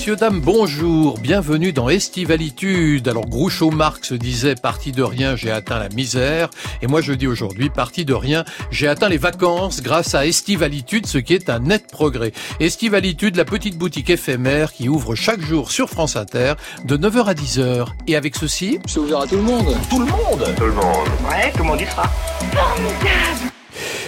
[0.00, 1.18] Messieurs, dames, bonjour.
[1.18, 3.06] Bienvenue dans Estivalitude.
[3.06, 6.48] Alors, Groucho Marx disait parti de rien, j'ai atteint la misère.
[6.80, 11.04] Et moi, je dis aujourd'hui, parti de rien, j'ai atteint les vacances grâce à Estivalitude,
[11.04, 12.32] ce qui est un net progrès.
[12.60, 16.54] Estivalitude, la petite boutique éphémère qui ouvre chaque jour sur France Inter
[16.86, 17.88] de 9h à 10h.
[18.06, 18.78] Et avec ceci.
[18.86, 19.76] C'est ouvert à tout le monde.
[19.90, 20.54] Tout le monde.
[20.56, 21.08] Tout le monde.
[21.28, 22.04] Ouais, tout le monde y sera.
[22.54, 23.50] Formidable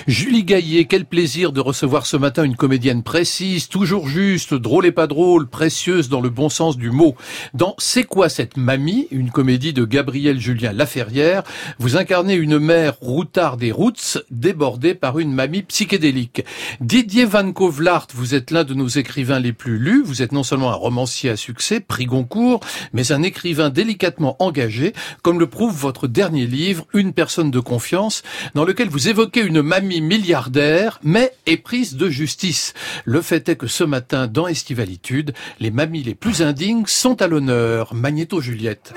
[0.08, 4.92] Julie Gaillet, quel plaisir de recevoir ce matin une comédienne précise, toujours juste, drôle et
[4.92, 7.14] pas drôle, précieuse dans le bon sens du mot.
[7.54, 11.44] Dans C'est quoi cette mamie, une comédie de Gabriel Julien Laferrière,
[11.78, 16.44] vous incarnez une mère routard des roots, débordée par une mamie psychédélique.
[16.80, 20.42] Didier Van Kovlart, vous êtes l'un de nos écrivains les plus lus, vous êtes non
[20.42, 22.60] seulement un romancier à succès, prix Goncourt,
[22.92, 28.24] mais un écrivain délicatement engagé, comme le prouve votre dernier livre, Une personne de confiance,
[28.54, 32.74] dans lequel vous évoquez une mamie milliardaire, mais éprise de justice.
[33.04, 37.26] Le fait est que ce matin, dans Estivalitude, les mamies les plus indignes sont à
[37.26, 37.94] l'honneur.
[37.94, 38.94] Magnéto Juliette.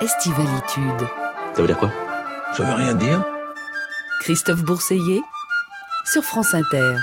[0.00, 1.08] Estivalitude.
[1.54, 1.92] Ça veut dire quoi?
[2.56, 3.24] Ça veut rien dire.
[4.20, 5.22] Christophe Bourseiller
[6.04, 6.96] sur France Inter.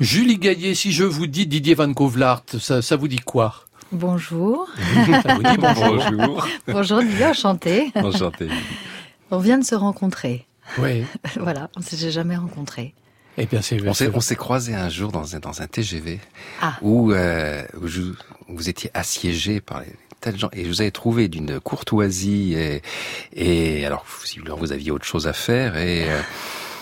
[0.00, 3.64] Julie Gaillet, si je vous dis Didier Van Kovlart, ça, ça vous dit quoi?
[3.92, 4.68] Bonjour.
[5.22, 6.46] ça vous dit bonjour.
[6.66, 7.92] bonjour Didier, enchanté.
[7.94, 8.48] Enchanté.
[9.30, 10.46] On vient de se rencontrer.
[10.78, 11.04] Oui.
[11.40, 12.94] voilà, on s'est jamais rencontrés.
[13.38, 16.20] Eh bien, c'est on s'est, on s'est croisé un jour dans un, dans un TGV
[16.62, 16.78] ah.
[16.80, 18.14] où, euh, où, je, où,
[18.48, 22.54] vous étiez assiégé par les tas de gens et je vous avais trouvé d'une courtoisie
[22.54, 22.82] et,
[23.34, 26.18] et alors visiblement vous aviez autre chose à faire et euh,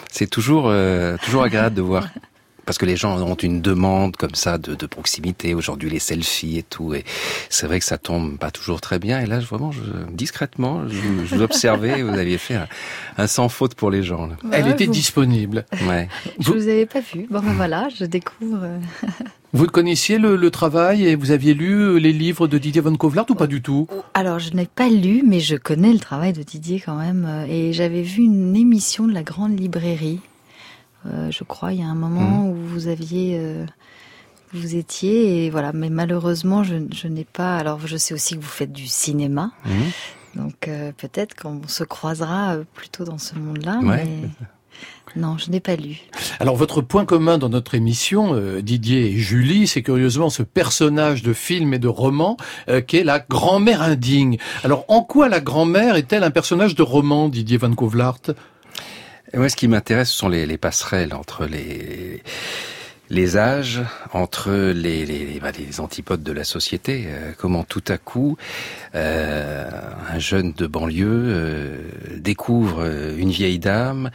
[0.09, 2.07] c'est toujours euh, toujours agréable de voir
[2.65, 5.55] parce que les gens ont une demande comme ça de, de proximité.
[5.55, 6.95] Aujourd'hui les selfies et tout.
[6.95, 7.05] Et
[7.51, 9.21] c'est vrai que ça tombe pas toujours très bien.
[9.21, 9.81] Et là vraiment je,
[10.13, 10.95] discrètement je,
[11.27, 12.69] je vous observais vous aviez fait un,
[13.19, 14.37] un, sans faute pour les gens là.
[14.53, 14.93] elle était vous...
[14.93, 15.65] disponible.
[15.87, 16.09] Ouais.
[16.39, 16.55] Je vous...
[16.55, 18.61] vous avais pas vu bon ben voilà je découvre.
[19.55, 23.27] Vous connaissiez le, le, travail et vous aviez lu les livres de Didier Van Kovlart
[23.31, 23.87] ou pas du tout?
[24.13, 27.47] Alors, je n'ai pas lu, mais je connais le travail de Didier quand même.
[27.49, 30.19] Et j'avais vu une émission de la Grande Librairie
[31.07, 32.49] euh, je crois, il y a un moment mmh.
[32.49, 33.67] où vous aviez, euh,
[34.53, 35.73] vous étiez, et voilà.
[35.73, 37.57] Mais malheureusement, je, je n'ai pas.
[37.57, 39.71] Alors, je sais aussi que vous faites du cinéma, mmh.
[40.37, 43.81] donc euh, peut-être qu'on se croisera plutôt dans ce monde-là.
[43.83, 44.05] Ouais.
[44.05, 44.29] Mais...
[45.17, 46.01] Non, je n'ai pas lu.
[46.41, 51.23] Alors votre point commun dans notre émission, euh, Didier et Julie, c'est curieusement ce personnage
[51.23, 52.37] de film et de roman
[52.69, 54.39] euh, qui est la grand-mère indigne.
[54.65, 58.23] Alors en quoi la grand-mère est-elle un personnage de roman, Didier Van Kovlart
[59.37, 62.23] moi, ce qui m'intéresse, ce sont les, les, passerelles entre les,
[63.15, 63.81] les âges,
[64.13, 65.41] entre les, les,
[65.79, 67.05] antipodes de la société.
[67.07, 68.37] Euh, comment tout à coup,
[68.95, 69.71] euh,
[70.11, 71.77] un jeune de banlieue euh,
[72.17, 72.85] découvre
[73.17, 74.11] une vieille dame.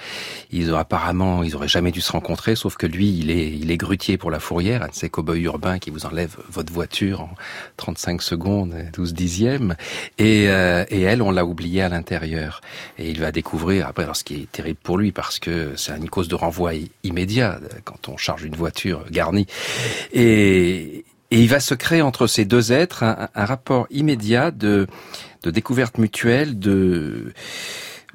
[0.52, 4.18] Ils ont apparemment, ils auraient jamais dû se rencontrer, sauf que lui, il est, grutier
[4.18, 7.30] pour la fourrière, un de ces cow-boys urbains qui vous enlève votre voiture en
[7.78, 9.76] 35 secondes, 12 dixièmes.
[10.18, 12.60] Et, et elle, on l'a oubliée à l'intérieur.
[12.98, 15.96] Et il va découvrir, après, alors ce qui est terrible pour lui, parce que c'est
[15.96, 16.74] une cause de renvoi
[17.04, 19.48] immédiat quand on charge une voiture garnie.
[20.14, 24.88] Et, et il va se créer entre ces deux êtres un, un rapport immédiat de,
[25.44, 27.34] de découverte mutuelle, de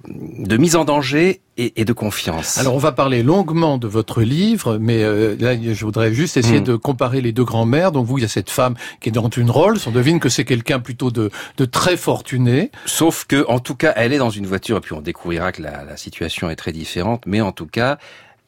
[0.09, 2.59] de mise en danger et, et, de confiance.
[2.59, 6.61] Alors on va parler longuement de votre livre, mais euh, là je voudrais juste essayer
[6.61, 6.65] mmh.
[6.65, 7.93] de comparer les deux grands-mères.
[7.93, 9.79] Donc vous, il y a cette femme qui est dans une Rolls.
[9.87, 12.71] On devine que c'est quelqu'un plutôt de, de, très fortuné.
[12.87, 15.63] Sauf que, en tout cas, elle est dans une voiture et puis on découvrira que
[15.63, 17.23] la, la situation est très différente.
[17.27, 17.99] Mais en tout cas,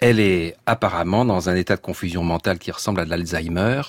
[0.01, 3.83] elle est apparemment dans un état de confusion mentale qui ressemble à de l'Alzheimer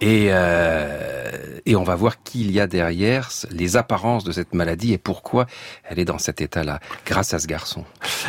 [0.00, 4.92] et, euh, et on va voir qu'il y a derrière les apparences de cette maladie
[4.92, 5.46] et pourquoi
[5.84, 7.84] elle est dans cet état-là grâce à ce garçon.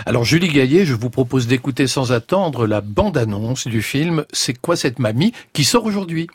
[0.05, 4.75] Alors Julie Gaillet, je vous propose d'écouter sans attendre la bande-annonce du film C'est quoi
[4.75, 6.27] cette mamie qui sort aujourd'hui?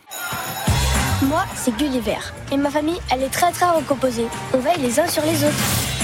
[1.23, 2.19] Moi, c'est Gulliver
[2.53, 4.27] et ma famille, elle est très très recomposée.
[4.53, 5.96] On veille les uns sur les autres.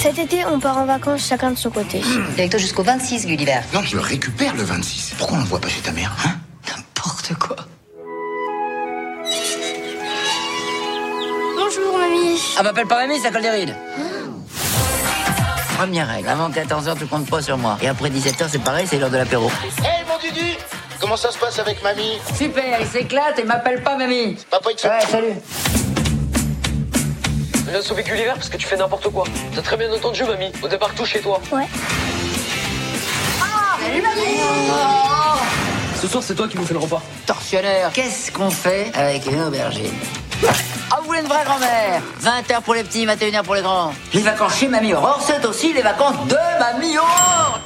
[0.00, 2.00] Cet été, on part en vacances chacun de son côté.
[2.34, 3.60] T'es avec toi jusqu'au 26, Gulliver.
[3.72, 5.14] Non, je le récupère le 26.
[5.18, 6.30] Pourquoi on le voit pas chez ta mère, hein?
[6.68, 7.56] N'importe quoi.
[11.56, 12.40] Bonjour, mamie.
[12.58, 13.74] Ah, m'appelle pas mamie, ça colle des rides.
[15.76, 17.76] Première règle, avant 14h, tu comptes pas sur moi.
[17.82, 19.50] Et après 17h, c'est pareil, c'est l'heure de l'apéro.
[19.62, 20.52] Hé, hey, mon Dudu
[21.00, 22.18] Comment ça se passe avec mamie?
[22.36, 24.36] Super, il s'éclate et m'appelle pas mamie.
[24.50, 24.88] Papa, il te fait...
[24.88, 25.85] Ouais, salut.
[27.68, 29.24] Viens sauver Gulliver parce que tu fais n'importe quoi.
[29.54, 30.52] T'as très bien entendu, mamie.
[30.62, 31.40] Au départ, tout chez toi.
[31.50, 31.66] Ouais.
[33.42, 34.38] Ah, salut, mamie
[34.70, 35.38] oh
[36.00, 37.02] Ce soir, c'est toi qui nous fais le repas.
[37.26, 39.92] Tortionnaire, qu'est-ce qu'on fait avec une aubergine
[40.92, 43.92] ah, vous voulez une vraie grand-mère 20h pour les petits, 21h pour les grands.
[44.12, 47.60] Les vacances chez Mamie Aurore, c'est aussi les vacances de Mamie Aurore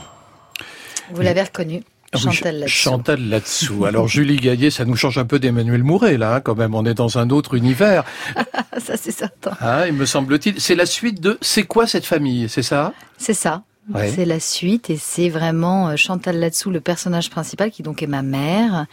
[1.11, 1.83] Vous l'avez reconnu
[2.19, 2.77] Chantal là-dessous.
[2.77, 3.85] Chantal là-dessous.
[3.87, 6.75] Alors Julie Gaillet, ça nous change un peu d'Emmanuel Mouret là, hein, quand même.
[6.75, 8.05] On est dans un autre univers.
[8.79, 9.53] ça c'est certain.
[9.61, 10.61] Ah, il me semble-t-il.
[10.61, 12.93] C'est la suite de C'est quoi cette famille C'est ça?
[13.17, 13.63] C'est ça.
[13.93, 14.13] Ouais.
[14.15, 18.07] C'est la suite et c'est vraiment euh, Chantal là-dessous, le personnage principal qui donc est
[18.07, 18.87] ma mère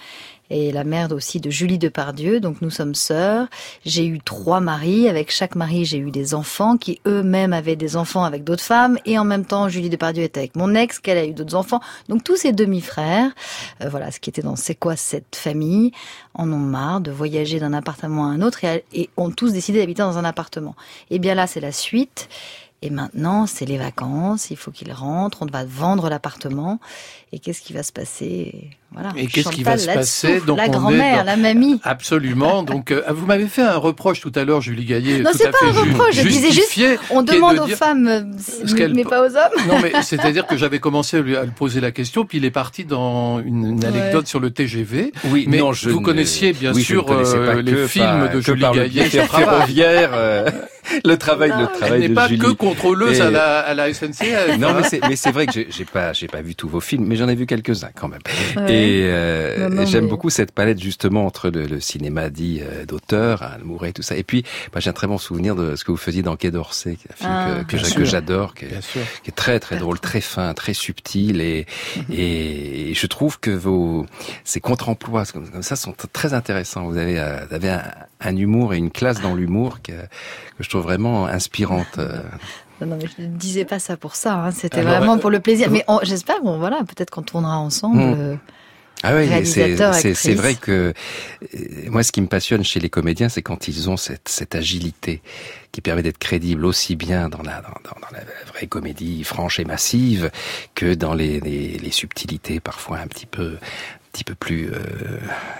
[0.50, 2.40] et la mère aussi de Julie Depardieu.
[2.40, 3.48] Donc nous sommes sœurs.
[3.86, 5.10] J'ai eu trois maris.
[5.10, 8.98] Avec chaque mari, j'ai eu des enfants qui eux-mêmes avaient des enfants avec d'autres femmes.
[9.06, 11.82] Et en même temps, Julie Depardieu était avec mon ex, qu'elle a eu d'autres enfants.
[12.10, 13.32] Donc tous ces demi-frères,
[13.82, 15.92] euh, voilà, ce qui était dans C'est quoi cette famille,
[16.34, 20.02] en ont marre de voyager d'un appartement à un autre et, ont tous décidé d'habiter
[20.02, 20.76] dans un appartement.
[21.10, 22.30] Et bien là, c'est la suite.
[22.84, 26.80] Et maintenant, c'est les vacances, il faut qu'ils rentrent, on va vendre l'appartement.
[27.34, 29.10] Et qu'est-ce qui va se passer Voilà.
[29.18, 31.82] Et qu'est-ce qui va se passer Donc, La grand-mère, dans- la mamie.
[31.84, 32.64] Absolument.
[32.64, 35.20] Donc, euh, vous m'avez fait un reproche tout à l'heure, Julie Gaillet.
[35.20, 38.08] Non, c'est pas un reproche, je disais juste, justifié, On demande de aux dire- femmes,
[38.08, 38.22] euh,
[38.66, 39.68] Ce qu'elle- mais pas aux hommes.
[39.68, 42.46] Non, mais c'est-à-dire que j'avais commencé à lui, à lui poser la question, puis il
[42.46, 45.12] est parti dans une, une anecdote sur le TGV.
[45.26, 48.30] Oui, Mais non, je vous ne- connaissiez bien oui, sûr euh, les que films par-
[48.34, 49.04] de Julie le Gaillet.
[49.10, 50.50] ferroviaire, euh,
[51.04, 52.40] le travail, le Elle travail n'est de pas Julie.
[52.40, 54.58] que contrôleuse Et- à, la, à la SNCF.
[54.60, 54.82] Non, hein.
[55.10, 57.28] mais c'est, vrai que j'ai, j'ai pas, j'ai pas vu tous vos films, mais j'en
[57.28, 58.22] ai vu quelques-uns quand même.
[58.56, 58.74] Ouais.
[58.74, 63.44] Et euh, j'aime mais- beaucoup cette palette justement entre le, le cinéma dit euh, d'auteur,
[63.44, 64.16] hein, le Mouret, tout ça.
[64.16, 64.44] Et puis,
[64.74, 67.16] moi, j'ai un très bon souvenir de ce que vous faisiez dans Quai d'Orsay, un
[67.16, 68.80] film Ah, que, j'adore, qui est,
[69.24, 71.66] qui très très drôle, très fin, très subtil et
[72.12, 74.06] et je trouve que vos
[74.44, 76.86] ces contre-emplois comme, comme ça sont très intéressants.
[76.88, 77.84] Vous avez euh, vous avez un,
[78.22, 82.00] un humour et une classe dans l'humour que que je trouve vraiment inspirante.
[82.82, 82.86] euh.
[82.86, 84.36] Non, non, mais je ne disais pas ça pour ça.
[84.36, 85.70] hein, C'était Alors, vraiment euh, pour le plaisir.
[85.72, 87.98] Mais on- j'espère qu'on voilà, peut-être qu'on tournera ensemble.
[88.02, 88.16] Hmm.
[88.18, 88.36] euh,
[89.04, 90.92] Ah oui, c'est c'est c'est vrai que
[91.54, 94.56] euh, moi ce qui me passionne chez les comédiens c'est quand ils ont cette cette
[94.56, 95.22] agilité
[95.72, 99.60] qui permet d'être crédible aussi bien dans la dans, dans- dans la vraie comédie franche
[99.60, 100.32] et massive
[100.74, 103.58] que dans les les, les subtilités parfois un petit peu
[104.12, 104.76] petit peu plus euh,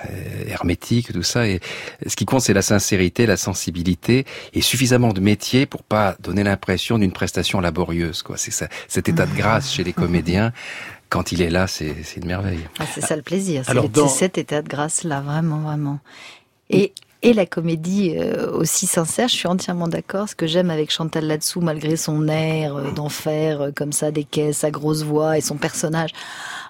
[0.10, 1.60] euh, hermétiques tout ça et
[2.06, 6.44] ce qui compte c'est la sincérité la sensibilité et suffisamment de métier pour pas donner
[6.44, 10.52] l'impression d'une prestation laborieuse quoi c'est ça cet état de grâce chez les comédiens
[11.10, 13.64] quand il est là c'est c'est une merveille ah, c'est ça le plaisir.
[13.66, 16.00] C'est Alors, les- dans- c'est cet état de grâce là, vraiment, vraiment.
[16.70, 16.94] Et
[17.24, 20.30] et la comédie euh, aussi sincère, je suis entièrement d'accord.
[20.30, 24.24] Ce que j'aime avec Chantal là-dessous, malgré son air euh, d'enfer, euh, comme ça, des
[24.24, 26.12] caisses, sa grosse voix et son personnage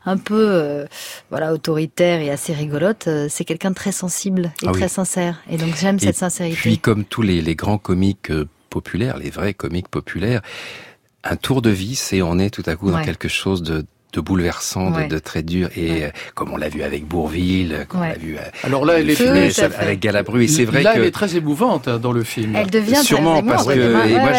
[0.06, 0.86] un peu euh,
[1.30, 4.80] voilà autoritaire et assez rigolote, c'est quelqu'un de très sensible et Ah oui.
[4.80, 5.42] très sincère.
[5.50, 6.56] Et donc j'aime Et cette sincérité.
[6.56, 8.32] Puis, comme tous les, les grands comiques
[8.70, 10.42] populaires, les vrais comiques populaires,
[11.26, 14.22] un tour de vis et on est tout à coup dans quelque chose de, de
[14.22, 15.08] bouleversant, Ouais.
[15.08, 15.70] de, de très dur.
[15.76, 16.04] Et Ouais.
[16.06, 18.08] euh, comme on l'a vu avec Bourville, comme Ouais.
[18.08, 20.44] on l'a vu euh, Alors là, elle est à Funès, avec Galabru.
[20.44, 22.56] Et c'est vrai là, que elle est très émouvante hein, dans le film.
[22.56, 24.32] Elle devient très Sûrement émouvante, parce que ouais, et moi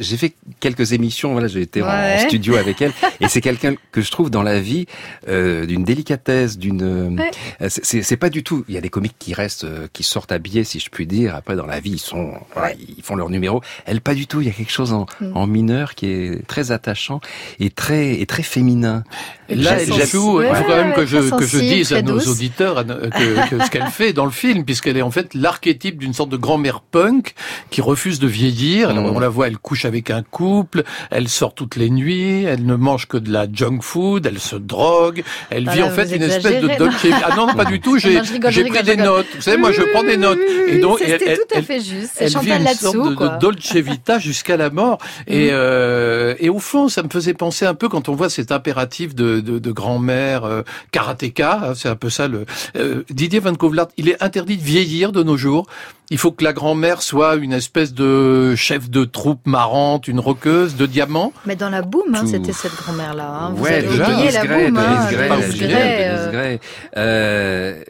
[0.00, 4.00] j'ai fait quelques émissions voilà j'ai été en- studio avec elle et c'est quelqu'un que
[4.00, 4.86] je trouve dans la vie
[5.28, 7.68] euh, d'une délicatesse d'une euh, Ouais.
[7.68, 10.64] c'est- pas du tout il y a des comiques qui restent euh, qui sortent habillés
[10.64, 13.60] si je puis dire après dans la vie ils sont voilà, ils font leur numéro
[13.86, 15.36] elle pas du tout il y a quelque chose en, Mm.
[15.36, 17.20] en mineur qui est très attachant
[17.60, 19.04] et très et très féminin
[19.48, 22.28] là, elle joue, il faut quand même que je, que je dise à nos douce.
[22.28, 25.98] auditeurs no- que, que ce qu'elle fait dans le film, puisqu'elle est en fait l'archétype
[25.98, 27.34] d'une sorte de grand-mère punk
[27.70, 28.90] qui refuse de vieillir.
[28.90, 29.16] Alors, Mm.
[29.16, 32.74] on la voit, elle couche avec un couple, elle sort toutes les nuits, elle ne
[32.76, 36.14] mange que de la junk food, elle se drogue, elle Ah vit là, en fait
[36.14, 39.26] une espèce de Dolce Ah non, pas du tout, j'ai pris des notes.
[39.34, 40.38] Vous savez, moi, je prends des notes.
[40.68, 42.12] Et donc, elle- c'était elle- tout à elle- fait juste.
[42.18, 44.98] Elle vit une sorte de, Dolce Vita jusqu'à la mort.
[45.26, 48.52] Et, euh, et au fond, ça me faisait penser un peu quand on voit cet
[48.52, 51.60] impératif de, de, de grand-mère euh, karatéka.
[51.62, 52.28] hein, c'est un peu ça.
[52.28, 55.66] Le euh, Didier Van Kovlart, il est interdit de vieillir de nos jours.
[56.10, 60.76] Il faut que la grand-mère soit une espèce de chef de troupe marrante, une roqueuse
[60.76, 61.32] de diamants.
[61.46, 63.28] Mais dans la boum, hein, c'était cette grand-mère-là.
[63.28, 63.52] Hein.
[63.56, 66.58] Vous ouais, avez déjà, oublié la boum, hein, euh.
[66.96, 67.82] Euh,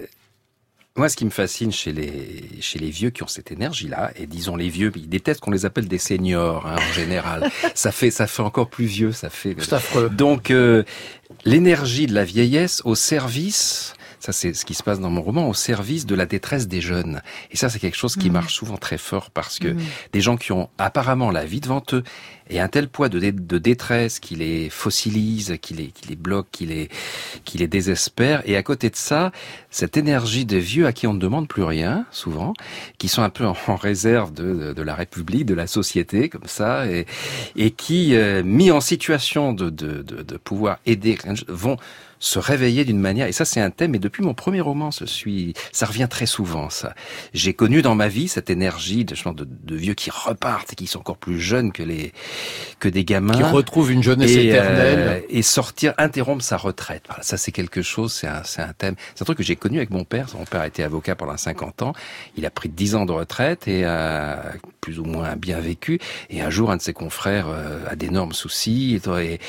[0.97, 4.27] moi, ce qui me fascine chez les chez les vieux qui ont cette énergie-là, et
[4.27, 7.51] disons les vieux, ils détestent qu'on les appelle des seniors hein, en général.
[7.75, 9.57] ça fait ça fait encore plus vieux, ça fait.
[9.59, 10.11] C'est affreux.
[10.11, 10.83] Donc euh,
[11.45, 13.95] l'énergie de la vieillesse au service.
[14.21, 16.81] Ça, c'est ce qui se passe dans mon roman, au service de la détresse des
[16.81, 17.23] jeunes.
[17.51, 18.35] Et ça, c'est quelque chose qui Mhm.
[18.35, 19.81] marche souvent très fort parce que Mhm.
[20.13, 22.05] des gens qui ont apparemment la vie devant eux
[22.51, 26.17] et un tel poids de, dé- de détresse qui les fossilise, qui les, qui les
[26.17, 26.89] bloque, qui les,
[27.45, 28.43] qui les désespère.
[28.47, 29.33] Et à côté de ça,
[29.71, 32.53] cette énergie de vieux à qui on ne demande plus rien, souvent,
[32.99, 36.87] qui sont un peu en, réserve de, de, la République, de la société, comme ça,
[36.87, 37.07] et,
[37.57, 41.19] et qui, euh, mis en situation de, de, de, pouvoir aider,
[41.49, 41.77] vont
[42.23, 43.27] se réveiller d'une manière.
[43.27, 43.97] Et ça, c'est un thème.
[43.97, 46.71] Et depuis mon premier roman, je suis, ça revient très souvent.
[46.71, 46.95] Ça,
[47.35, 50.87] j'ai connu dans ma vie cette énergie de, de, de vieux qui repartent et qui
[50.87, 52.13] sont encore plus jeunes que les
[52.79, 57.05] que des gamins, qui retrouvent une jeunesse et, éternelle euh, et sortir, interrompre sa retraite.
[57.07, 58.13] Voilà, ça, c'est quelque chose.
[58.13, 58.97] C'est un, c'est un thème.
[59.15, 60.27] C'est un truc que j'ai connu avec mon père.
[60.37, 61.93] Mon père a été avocat pendant 50 ans.
[62.37, 66.01] Il a pris 10 ans de retraite et a plus ou moins bien vécu.
[66.31, 69.41] Et un jour, un de ses confrères euh, a d'énormes soucis et,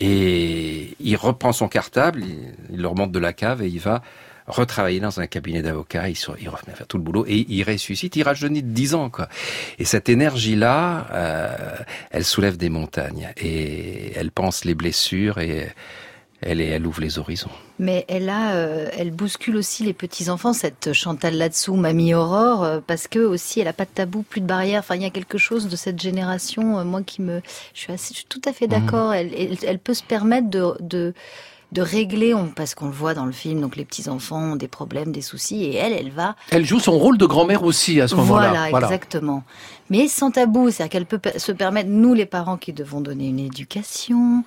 [0.00, 4.02] et, il reprend son cartable, il, il, le remonte de la cave et il va
[4.50, 8.16] retravailler dans un cabinet d'avocat, il, il à faire tout le boulot et il ressuscite,
[8.16, 9.10] il rajeunit de 10 ans.
[9.10, 9.28] Quoi.
[9.78, 11.76] Et cette énergie-là, euh,
[12.10, 15.68] elle soulève des montagnes et elle pense les blessures et
[16.42, 17.50] elle, elle ouvre les horizons.
[17.78, 22.64] Mais elle a, euh, elle bouscule aussi les petits enfants, cette Chantal là-dessous, Mamie Aurore,
[22.64, 24.80] euh, parce que aussi elle a pas de tabou, plus de barrières.
[24.80, 27.42] Enfin, il y a quelque chose de cette génération, euh, moi qui me,
[27.74, 29.10] je suis, assez, je suis tout à fait d'accord.
[29.10, 29.14] Mmh.
[29.14, 31.14] Elle, elle, elle, peut se permettre de, de
[31.72, 34.68] de régler, parce qu'on le voit dans le film, donc les petits enfants ont des
[34.68, 36.34] problèmes, des soucis, et elle, elle va.
[36.50, 38.48] Elle joue son rôle de grand-mère aussi à ce moment-là.
[38.48, 39.44] Voilà, voilà, exactement.
[39.90, 43.40] Mais sans tabou, c'est-à-dire qu'elle peut se permettre, nous les parents qui devons donner une
[43.40, 44.44] éducation,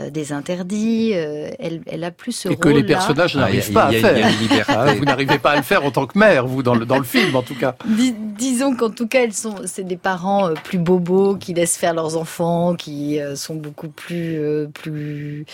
[0.00, 2.58] euh, des interdits, euh, elle, elle, a plus ce et rôle.
[2.58, 4.28] que les personnages n'arrivent pas à faire.
[4.66, 6.98] Ah, vous n'arrivez pas à le faire en tant que mère, vous dans le dans
[6.98, 7.76] le film en tout cas.
[7.86, 11.76] Dis, disons qu'en tout cas, elles sont, c'est des parents euh, plus bobos qui laissent
[11.76, 14.40] faire leurs enfants, qui euh, sont beaucoup plus
[14.74, 15.46] plus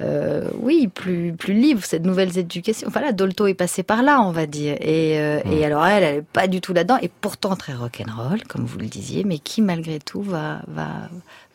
[0.00, 2.86] euh, oui, plus plus libre cette nouvelle éducation.
[2.88, 4.76] Enfin là, Dolto est passé par là, on va dire.
[4.80, 5.52] Et, euh, mmh.
[5.52, 8.78] et alors elle, elle est pas du tout là-dedans, et pourtant très rock'n'roll, comme vous
[8.78, 10.88] le disiez, mais qui malgré tout va va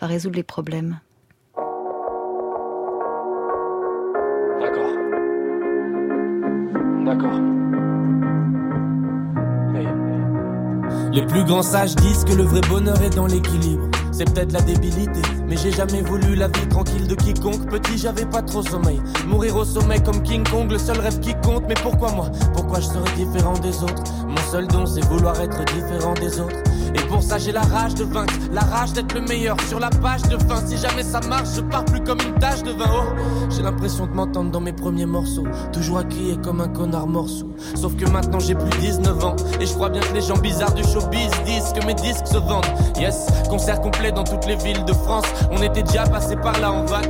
[0.01, 0.99] va résoudre les problèmes.
[4.59, 4.93] D'accord.
[7.05, 7.39] D'accord.
[11.13, 13.87] Les plus grands sages disent que le vrai bonheur est dans l'équilibre.
[14.13, 17.67] C'est peut-être la débilité, mais j'ai jamais voulu la vie tranquille de quiconque.
[17.67, 19.01] Petit, j'avais pas trop sommeil.
[19.27, 21.63] Mourir au sommet comme King Kong, le seul rêve qui compte.
[21.67, 22.29] Mais pourquoi moi?
[22.53, 24.03] Pourquoi je serais différent des autres?
[24.27, 26.55] Mon seul don, c'est vouloir être différent des autres.
[26.95, 29.57] Et pour ça, j'ai la rage de vaincre, la rage d'être le meilleur.
[29.67, 32.61] Sur la page de fin, si jamais ça marche, je pars plus comme une tache
[32.61, 32.85] de vin.
[32.93, 33.13] Oh,
[33.49, 35.45] j'ai l'impression de m'entendre dans mes premiers morceaux.
[35.71, 37.49] Toujours à crier comme un connard morceau.
[37.73, 39.35] Sauf que maintenant, j'ai plus 19 ans.
[39.59, 42.37] Et je crois bien que les gens bizarres du showbiz disent que mes disques se
[42.37, 42.65] vendent.
[42.99, 45.25] Yes, concert complet dans toutes les villes de France.
[45.51, 47.01] On était déjà passé par là en van.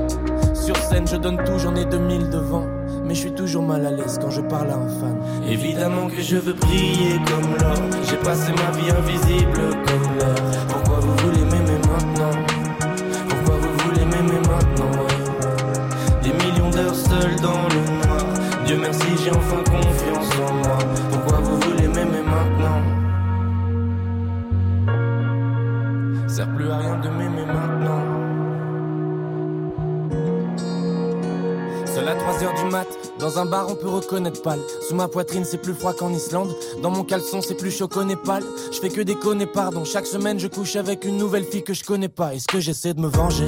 [0.54, 2.66] Sur scène, je donne tout, j'en ai 2000 devant.
[3.06, 5.18] Mais je suis toujours mal à l'aise quand je parle à un fan.
[5.50, 7.78] Évidemment que je veux briller comme l'or.
[8.10, 10.36] J'ai passé ma vie invisible comme l'or.
[10.70, 12.32] Pourquoi vous voulez m'aimer maintenant?
[13.30, 15.08] Pourquoi vous voulez m'aimer maintenant?
[16.22, 17.83] Des millions d'heures seules dans le
[32.52, 32.88] du mat,
[33.20, 34.60] dans un bar on peut reconnaître pâle.
[34.88, 38.04] Sous ma poitrine c'est plus froid qu'en Islande, dans mon caleçon c'est plus chaud qu'au
[38.04, 38.44] Népal.
[38.72, 41.84] Je fais que déconner, pardon, chaque semaine je couche avec une nouvelle fille que je
[41.84, 42.34] connais pas.
[42.34, 43.46] Est-ce que j'essaie de me venger?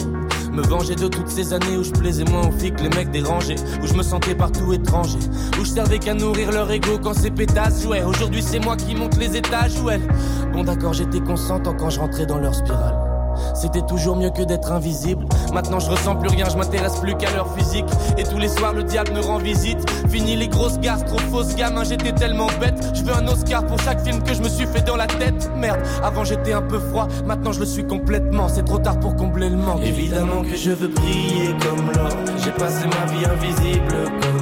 [0.54, 3.12] Me venger de toutes ces années où je plaisais moins aux filles que les mecs
[3.12, 5.20] dérangés, où je me sentais partout étranger,
[5.60, 8.04] où je servais qu'à nourrir leur ego quand ces pétasses jouaient.
[8.04, 10.08] Aujourd'hui c'est moi qui monte les étages ou elles.
[10.54, 13.05] Bon d'accord j'étais consentant quand je rentrais dans leur spirale.
[13.56, 15.26] C'était toujours mieux que d'être invisible.
[15.54, 17.86] Maintenant je ressens plus rien, je m'intéresse plus qu'à leur physique.
[18.18, 19.80] Et tous les soirs le diable me rend visite.
[20.10, 22.76] Fini les grosses gares, trop fausses gamin, j'étais tellement bête.
[22.94, 25.50] Je veux un Oscar pour chaque film que je me suis fait dans la tête.
[25.56, 28.50] Merde, avant j'étais un peu froid, maintenant je le suis complètement.
[28.50, 29.82] C'est trop tard pour combler le manque.
[29.84, 32.10] Évidemment que je veux briller comme l'or.
[32.44, 34.35] J'ai passé ma vie invisible comme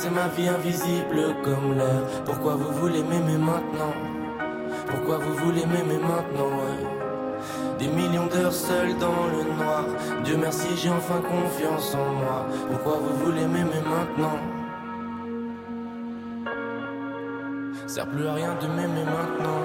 [0.00, 2.00] Passé ma vie invisible comme l'air.
[2.24, 3.92] Pourquoi vous voulez m'aimer maintenant?
[4.86, 6.48] Pourquoi vous voulez m'aimer maintenant.
[7.78, 9.84] Des millions d'heures seules dans le noir.
[10.24, 12.46] Dieu merci, j'ai enfin confiance en moi.
[12.70, 14.38] Pourquoi vous voulez m'aimer maintenant?
[17.86, 19.60] Sert plus à rien de m'aimer maintenant.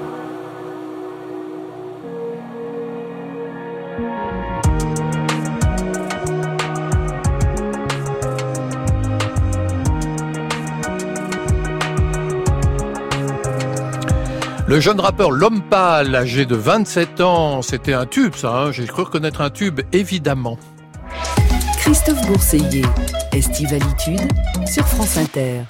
[14.76, 18.86] Le jeune rappeur L'Homme Pâle, âgé de 27 ans, c'était un tube ça, hein j'ai
[18.86, 20.60] cru reconnaître un tube, évidemment.
[21.78, 22.82] Christophe Bourseiller,
[23.32, 24.20] Estivalitude
[24.68, 25.62] sur France Inter.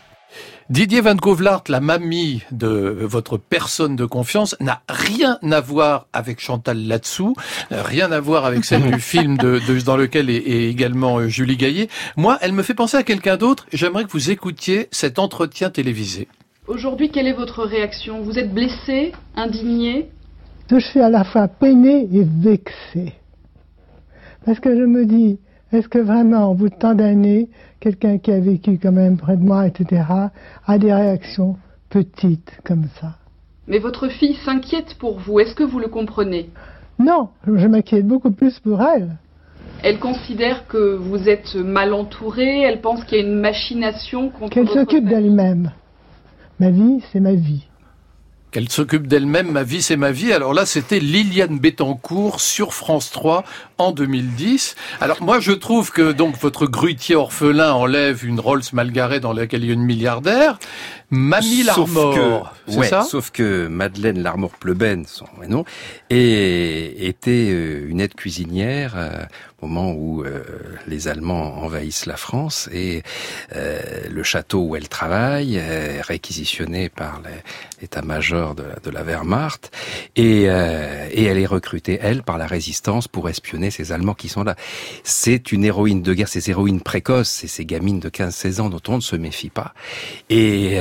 [0.71, 6.39] Didier Van Kovlart, la mamie de votre personne de confiance, n'a rien à voir avec
[6.41, 7.35] Chantal Latsou,
[7.69, 11.57] rien à voir avec celle du film de, dans lequel est, est, également euh, Julie
[11.57, 11.89] Gaillet.
[12.17, 13.67] Moi, elle me fait penser à quelqu'un d'autre.
[13.71, 16.27] J'aimerais que vous écoutiez cet entretien télévisé.
[16.67, 18.21] Aujourd'hui, quelle est votre réaction?
[18.21, 20.09] Vous êtes blessé, indigné?
[20.71, 23.13] Je suis à la fois peiné et vexé.
[24.45, 25.37] Parce que je me dis,
[25.71, 29.37] est-ce que vraiment, au bout de tant d'années, quelqu'un qui a vécu quand même près
[29.37, 30.01] de moi, etc.,
[30.65, 31.55] a des réactions
[31.89, 33.13] petites comme ça?
[33.67, 36.49] Mais votre fille s'inquiète pour vous, est-ce que vous le comprenez?
[36.97, 39.17] Non, je m'inquiète beaucoup plus pour elle.
[39.83, 44.49] Elle considère que vous êtes mal entouré, elle pense qu'il y a une machination contre
[44.49, 45.71] Qu'elle s'occupe d'elle-même.
[46.59, 47.67] Ma vie, c'est ma vie.
[48.51, 50.31] Qu'elle s'occupe d'elle-même, ma vie, c'est ma vie.
[50.31, 53.43] Alors là, c'était Liliane Bettencourt sur France 3
[53.77, 54.75] en 2010.
[55.01, 59.33] Alors moi, je trouve que donc votre grutier orphelin enlève une Rolls mal garée dans
[59.33, 60.57] laquelle il y a une milliardaire.
[61.09, 63.01] Mamie Larmor, c'est ouais, ça?
[63.03, 65.65] Sauf que Madeleine Larmor Pleben, son nom,
[66.09, 69.25] et était euh, une aide cuisinière euh,
[69.67, 70.43] moment où euh,
[70.87, 73.03] les Allemands envahissent la France et
[73.55, 73.79] euh,
[74.09, 77.21] le château où elle travaille est réquisitionné par
[77.81, 79.71] l'état-major de, la Wehrmacht
[80.15, 84.29] et, euh, et elle est recrutée elle par la résistance pour espionner ces Allemands qui
[84.29, 84.55] sont là.
[85.03, 88.81] C'est une héroïne de guerre, ces héroïnes précoces, c'est ces gamines de 15-16 ans dont
[88.87, 89.73] on ne se méfie pas
[90.29, 90.75] et,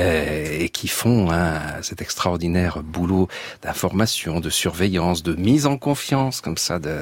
[0.61, 3.27] et qui font hein, cet extraordinaire boulot
[3.61, 6.95] d'information, de surveillance, de mise en confiance comme ça de,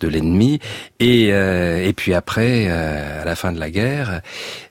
[0.00, 0.60] de l'ennemi.
[1.00, 4.20] Et, euh, et puis après, euh, à la fin de la guerre,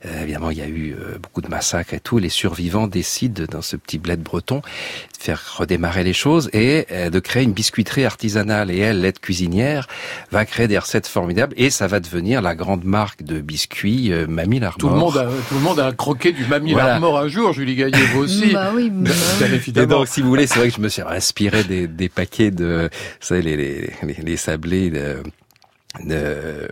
[0.05, 2.17] euh, évidemment, il y a eu euh, beaucoup de massacres et tout.
[2.17, 7.09] Les survivants décident dans ce petit bled breton de faire redémarrer les choses et euh,
[7.09, 8.71] de créer une biscuiterie artisanale.
[8.71, 9.87] Et elle, l'aide cuisinière,
[10.29, 14.27] va créer des recettes formidables et ça va devenir la grande marque de biscuits euh,
[14.27, 14.77] Mamie Larmor.
[14.79, 16.89] Tout le monde a, tout le monde a croqué du Mamie voilà.
[16.89, 18.51] Larmor un jour, Julie Gaillet, vous aussi.
[18.51, 19.11] bah oui, bah
[19.53, 19.85] évidemment.
[19.85, 22.51] Et donc, si vous voulez, c'est vrai que je me suis inspiré des, des paquets
[22.51, 25.23] de, vous savez, les, les, les, les sablés de,
[26.03, 26.67] de...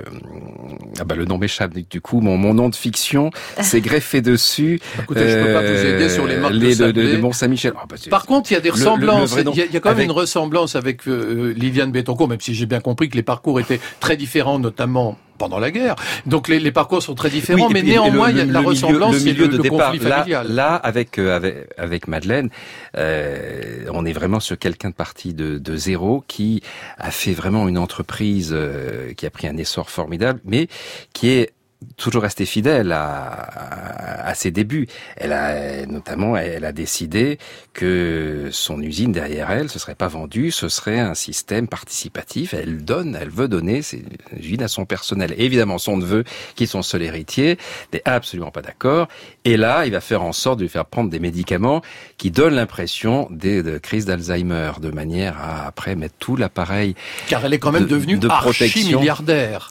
[0.99, 3.31] Ah bah le nom m'échappe du coup mon, mon nom de fiction
[3.61, 6.75] c'est greffé dessus Bah, Écoutez, je peux pas vous aider sur les marques Euh, les
[6.75, 7.11] de, de, de, sablés.
[7.17, 9.35] de Mont Saint-Michel Ah bah, Par contre, il y a des ressemblances.
[9.37, 12.27] il, y a, il y a quand même Avec- une ressemblance avec euh, Liliane Bettencourt,
[12.27, 15.95] même si j'ai bien compris que les parcours étaient très différents, notamment pendant la guerre.
[16.25, 18.59] Donc les, les parcours sont très différents, Oui, mais néanmoins, il y a le- la
[18.59, 19.93] milieu- ressemblance, c'est milieu le, de le départ.
[19.93, 20.47] Là, familial.
[20.51, 22.49] là, avec, euh, avec avec Madeleine,
[22.97, 26.61] euh, on est vraiment sur quelqu'un de parti de, de zéro qui
[26.97, 30.67] a fait vraiment une entreprise euh, qui a pris un essor formidable, mais
[31.13, 31.51] qui est
[31.97, 34.87] toujours restée fidèle à, à, à ses débuts.
[35.17, 37.37] Elle a notamment, elle a décidé
[37.73, 42.53] que son usine derrière elle, ce serait pas vendu, ce serait un système participatif.
[42.53, 44.03] Elle donne, elle veut donner ses
[44.37, 45.33] usines à son personnel.
[45.37, 46.23] Et évidemment, son neveu,
[46.55, 47.57] qui est son seul héritier,
[47.93, 49.07] n'est absolument pas d'accord.
[49.43, 51.81] Et là, il va faire en sorte de lui faire prendre des médicaments
[52.17, 56.95] qui donnent l'impression des de crises d'Alzheimer, de manière à après mettre tout l'appareil
[57.27, 58.81] Car elle est quand même de- devenue de protection.
[58.81, 59.69] archi-milliardaire.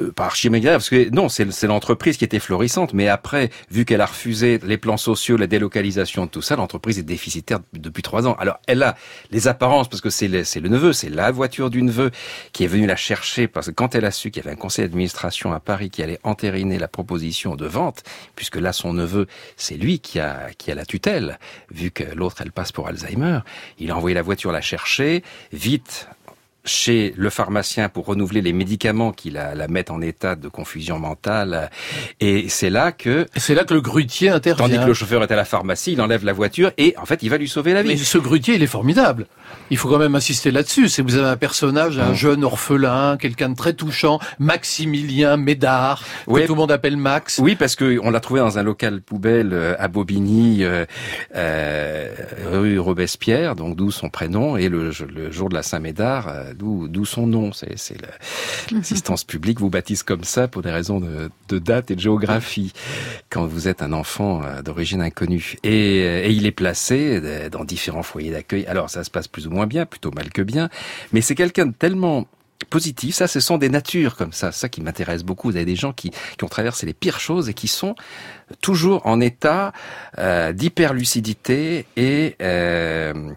[0.00, 3.84] euh, pas archimégalaire, parce que non, c'est c'est l'entreprise qui était florissante, mais après, vu
[3.84, 8.26] qu'elle a refusé les plans sociaux, la délocalisation, tout ça, l'entreprise est déficitaire depuis trois
[8.26, 8.34] ans.
[8.38, 8.96] Alors, elle a
[9.30, 12.10] les apparences, parce que c'est le, neveu, c'est la voiture du neveu
[12.52, 14.58] qui est venu la chercher, parce que quand elle a su qu'il y avait un
[14.58, 18.02] conseil d'administration à Paris qui allait entériner la proposition de vente,
[18.36, 19.26] puisque là, son neveu,
[19.56, 21.38] c'est lui qui a la tutelle,
[21.70, 23.40] vu que l'autre, elle passe pour Alzheimer,
[23.78, 26.08] il a envoyé la voiture la chercher, vite,
[26.64, 30.98] chez le pharmacien pour renouveler les médicaments qui la, la mettent en état de confusion
[30.98, 31.70] mentale.
[32.20, 34.66] Et c'est là que, C'est là que le grutier intervient.
[34.66, 37.22] tandis que le chauffeur est à la pharmacie, il enlève la voiture et en fait,
[37.22, 38.04] il va lui sauver la Mais vie.
[38.04, 39.26] ce grutier, il est formidable.
[39.70, 40.88] Il faut quand même insister là-dessus.
[40.88, 42.14] C'est que vous avez un personnage, un Mm.
[42.14, 46.46] jeune orphelin, quelqu'un de très touchant, Maximilien Médard, que Ouais.
[46.46, 47.38] tout le monde appelle Max.
[47.42, 50.86] Oui, parce que on l'a trouvé dans un local poubelle euh, à Bobigny, euh,
[51.36, 52.08] euh,
[52.52, 57.04] rue Robespierre, donc d'où son prénom, et le, le jour de la Saint-Médard, euh, d'où
[57.04, 57.52] son nom.
[57.52, 57.96] C'est
[58.72, 62.72] l'assistance publique vous baptise comme ça pour des raisons de, de date et de géographie
[63.30, 65.56] quand vous êtes un enfant euh, d'origine inconnue.
[65.62, 68.66] Et, euh, et il est placé euh, dans différents foyers d'accueil.
[68.66, 70.68] Alors ça se passe plus ou moins bien, plutôt mal que bien,
[71.12, 72.26] mais c'est quelqu'un de tellement
[72.64, 73.14] positif.
[73.14, 74.52] Ça, ce sont des natures comme ça.
[74.52, 75.50] Ça qui m'intéresse beaucoup.
[75.50, 77.94] Vous avez des gens qui, qui ont traversé les pires choses et qui sont
[78.60, 79.72] toujours en état
[80.18, 83.32] euh, d'hyperlucidité et euh,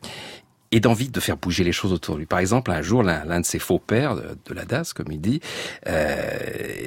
[0.71, 2.25] et d'envie de faire bouger les choses autour de lui.
[2.25, 5.21] Par exemple, un jour, l'un de ses faux pères de, de, la DAS, comme il
[5.21, 5.39] dit,
[5.87, 6.37] euh,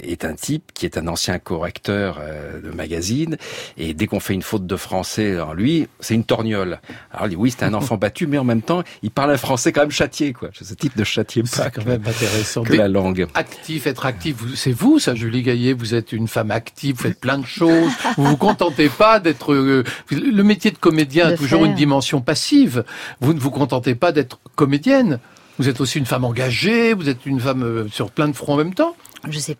[0.03, 3.39] est un type qui est un ancien correcteur euh, de magazine,
[3.79, 6.81] et dès qu'on fait une faute de français en lui, c'est une torgnole.
[7.11, 9.39] Alors il dit oui, c'est un enfant battu, mais en même temps, il parle un
[9.39, 10.51] français quand même châtié, quoi.
[10.53, 12.63] Ce type de châtié pas quand même intéressant.
[12.63, 13.27] que la langue.
[13.35, 15.73] Actif, être actif, c'est vous, ça, Julie Gaillet.
[15.73, 17.93] Vous êtes une femme active, vous faites plein de choses.
[18.17, 22.85] vous vous contentez pas d'être euh, le métier de comédien a toujours une dimension passive.
[23.21, 25.19] Vous ne vous contentez pas d'être comédienne.
[25.59, 28.55] Vous êtes aussi une femme engagée, vous êtes une femme euh, sur plein de fronts
[28.55, 28.97] en même temps.
[29.29, 29.57] Je sais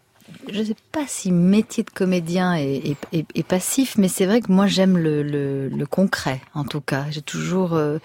[0.53, 4.51] je sais pas si métier de comédien est, est, est, passif, mais c'est vrai que
[4.51, 6.41] moi j'aime le, le, le, concret.
[6.55, 7.99] En tout cas, j'ai toujours, euh,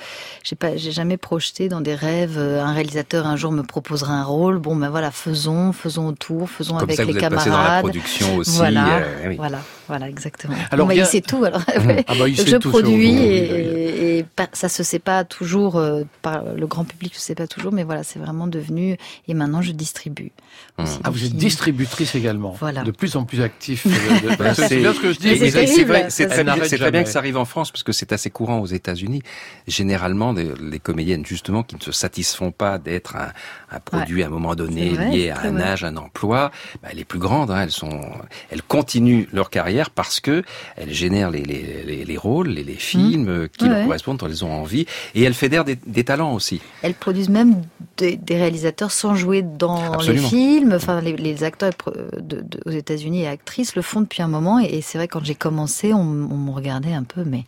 [0.44, 2.38] j'ai pas, j'ai jamais projeté dans des rêves.
[2.38, 4.60] Euh, un réalisateur un jour me proposera un rôle.
[4.60, 7.46] Bon, ben voilà, faisons, faisons autour, faisons Comme avec ça, les vous êtes camarades.
[7.46, 8.58] Passé dans la production aussi.
[8.58, 9.36] Voilà, euh, oui.
[9.38, 10.56] voilà, voilà, exactement.
[10.72, 11.44] Alors, bon, bah, il sait tout.
[11.44, 11.80] Alors, ah
[12.18, 16.04] bah, il je sait tout produis sur et, et, ça se sait pas toujours euh,
[16.22, 18.98] par le grand public, je sais pas toujours, mais voilà, c'est vraiment devenu.
[19.28, 20.32] Et maintenant, je distribue.
[20.78, 22.56] aussi Ah, vous êtes distributrice également.
[22.60, 22.84] Voilà.
[22.84, 23.86] De plus en plus actif.
[23.88, 25.38] de- Bah, c'est bien ce que je dis.
[25.38, 28.60] c'est vrai, très, bien, très que ça arrive en France parce que c'est assez courant
[28.60, 29.22] aux États-Unis.
[29.68, 33.32] Généralement, des- les comédiennes justement qui ne se satisfont pas d'être un,
[33.72, 35.64] un produit à un moment donné vrai, lié à un vrai.
[35.64, 38.02] âge, un emploi, bah, les plus grandes, hein, elles sont,
[38.50, 40.44] elles continuent leur carrière parce que
[40.78, 43.84] elles génèrent les, les, les, les rôles, les, les films euh, qui leur Ouais.
[43.86, 44.86] correspondent, dont elles ont envie,
[45.16, 46.62] et elles fédèrent des, des talents aussi.
[46.82, 47.62] Elles produisent même
[47.98, 50.24] des, des réalisateurs sans jouer dans Absolument.
[50.24, 50.74] les films.
[50.74, 51.72] Enfin, les, les acteurs
[52.18, 54.60] de, de- aux États-Unis et actrices le font depuis un moment.
[54.60, 57.44] Et, et c'est vrai, quand j'ai commencé, on, on me regardait un peu, mais.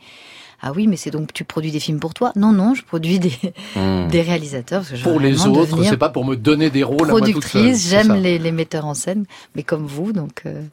[0.60, 2.32] Ah oui, mais c'est donc tu produis des films pour toi?
[2.36, 3.32] Non, non, je produis des,
[3.76, 4.08] Mmh.
[4.10, 4.82] des réalisateurs.
[4.82, 7.88] Parce que Pour les autres, c'est pas pour me donner des rôles productrice.
[7.90, 10.42] J'aime les metteurs en scène, mais comme vous, donc.
[10.48, 10.64] euh,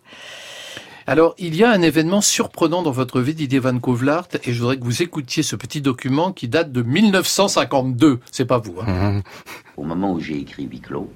[1.07, 4.61] Alors, il y a un événement surprenant dans votre vie, Didier Van Kovlart, et je
[4.61, 8.21] voudrais que vous écoutiez ce petit document qui date de 1952.
[8.31, 9.11] C'est pas vous, hein.
[9.13, 9.23] Mmh.
[9.77, 11.13] Au moment où j'ai écrit Huis clos,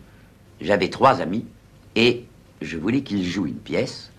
[0.61, 1.47] j'avais trois amis
[1.97, 2.27] et
[2.61, 4.11] je voulais qu'ils jouent une pièce,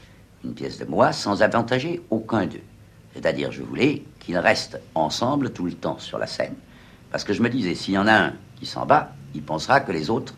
[0.44, 2.64] une pièce de moi, sans avantager aucun d'eux.
[3.14, 6.56] C'est-à-dire, je voulais qu'ils restent ensemble tout le temps sur la scène.
[7.12, 9.82] Parce que je me disais, s'il y en a un qui s'en va, il pensera
[9.82, 10.34] que les autres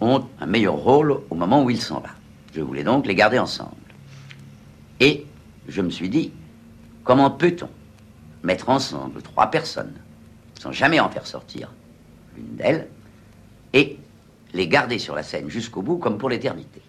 [0.00, 2.10] ont un meilleur rôle au moment où il s'en va.
[2.54, 3.72] Je voulais donc les garder ensemble.
[5.00, 5.26] Et
[5.68, 6.32] je me suis dit,
[7.04, 7.68] comment peut-on
[8.42, 9.92] mettre ensemble trois personnes
[10.60, 11.72] sans jamais en faire sortir
[12.36, 12.88] l'une d'elles
[13.72, 13.98] et
[14.54, 16.80] les garder sur la scène jusqu'au bout comme pour l'éternité?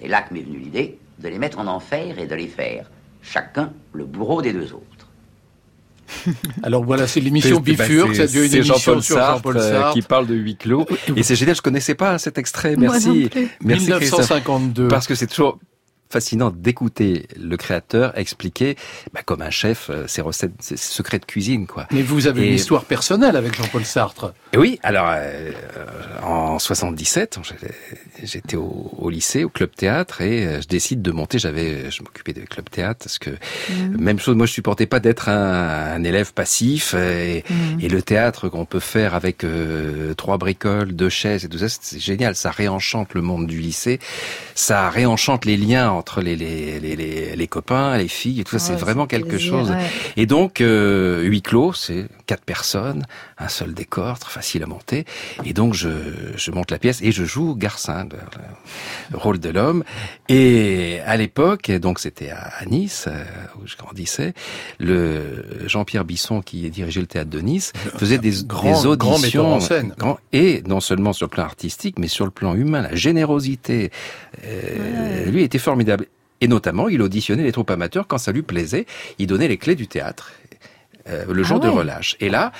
[0.00, 2.90] C'est là que m'est venue l'idée de les mettre en enfer et de les faire
[3.22, 5.08] chacun le bourreau des deux autres.
[6.62, 9.70] Alors voilà, c'est l'émission C'est- bah, Bifurque, c'est- une émission Jean-Paul sur Sartre, Jean-Paul euh,
[9.70, 9.94] Sartre.
[9.94, 10.86] qui parle de huis clos.
[11.16, 12.76] Et c'est génial, je connaissais pas cet extrait.
[12.76, 13.08] Moi Merci.
[13.22, 13.48] non plus.
[13.62, 14.20] Merci Christophe.
[14.30, 14.88] 1952.
[14.88, 15.58] Parce que c'est toujours
[16.14, 18.76] fascinant d'écouter le créateur expliquer,
[19.12, 21.88] bah, comme un chef, euh, ses recettes, ses secrets de cuisine, quoi.
[21.90, 24.32] Mais vous avez Et- une histoire personnelle avec Jean-Paul Sartre.
[24.52, 25.50] Et oui, alors euh,
[26.24, 27.38] en 77,
[28.22, 31.38] j'étais- au, au lycée, au club théâtre, et euh, je décide de monter.
[31.38, 33.30] J'avais, je m'occupais de club théâtre parce que
[33.98, 34.34] même chose.
[34.36, 37.44] Moi, je supportais pas d'être un, un élève passif, euh, et,
[37.80, 41.66] et le théâtre qu'on peut faire avec euh, trois bricoles, deux chaises et tout ça,
[41.68, 42.34] c'est génial.
[42.36, 43.98] Ça réenchante le monde du lycée,
[44.54, 48.58] ça réenchante les liens entre les les, les, les, les copains, les filles, et tout
[48.58, 48.72] ça.
[48.72, 49.70] Ouais, c'est vraiment quelque plaisir, chose.
[49.70, 49.82] ouais.
[50.16, 53.04] Et donc, euh, huis clos, c'est quatre personnes,
[53.38, 55.04] un seul décor, très facile à monter.
[55.44, 55.88] Et donc, je,
[56.36, 58.18] je monte la pièce et je joue Garcin, le,
[59.12, 59.84] le rôle de l'homme.
[60.28, 63.24] Et à l'époque, donc c'était à, à Nice, euh,
[63.56, 64.34] où je grandissais,
[64.78, 69.44] le Jean-Pierre Bisson, qui dirigeait le théâtre de Nice, faisait des, Grand- des grand metteur
[69.46, 69.52] auditions.
[69.54, 69.94] en scène.
[69.98, 73.90] grand- et non seulement sur le plan artistique, mais sur le plan humain, la générosité.
[74.44, 76.06] euh, Lui était formidable.
[76.40, 78.86] Et notamment, il auditionnait les troupes amateurs quand ça lui plaisait.
[79.18, 80.32] Il donnait les clés du théâtre.
[81.08, 82.16] Euh, le Ah jour de relâche.
[82.20, 82.52] Et là,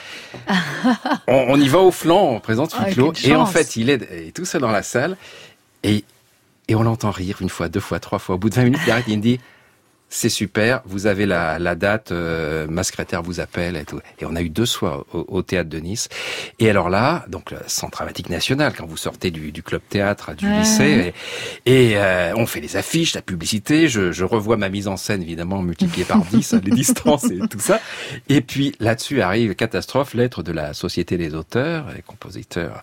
[1.26, 4.08] on, on y va au flanc, on présente Ah, quelle Et en fait, il est,
[4.12, 5.16] il est tout seul dans la salle.
[5.82, 6.04] Et,
[6.68, 8.36] et on l'entend rire une fois, deux fois, trois fois.
[8.36, 9.40] Au bout de 20 minutes, il arrête, il me dit,
[10.16, 13.98] c'est super, vous avez la, la date, euh, ma secrétaire vous appelle et tout.
[14.20, 16.08] Et on a eu deux soirs au, au théâtre de Nice.
[16.60, 20.32] Et alors là, donc le Centre dramatique national, quand vous sortez du, du club théâtre,
[20.34, 20.58] du Ouais.
[20.60, 21.14] lycée,
[21.66, 24.96] et, et, euh, on fait les affiches, la publicité, je, je revois ma mise en
[24.96, 27.80] scène évidemment multipliée par 10, les distances et tout ça.
[28.28, 32.82] Et puis là-dessus arrive catastrophe, lettre de la Société des auteurs et compositeurs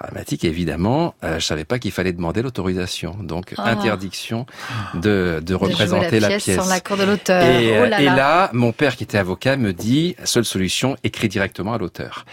[0.00, 0.44] dramatiques.
[0.44, 3.68] Évidemment, euh, je savais pas qu'il fallait demander l'autorisation, donc Ah.
[3.70, 4.46] interdiction
[4.94, 6.56] de, de représenter la pièce, pièce.
[6.68, 7.42] Sans l'accord de l'auteur.
[7.42, 8.16] Et, oh euh, là et là.
[8.16, 12.24] là, mon père qui était avocat me dit, seule solution, écris directement à l'auteur.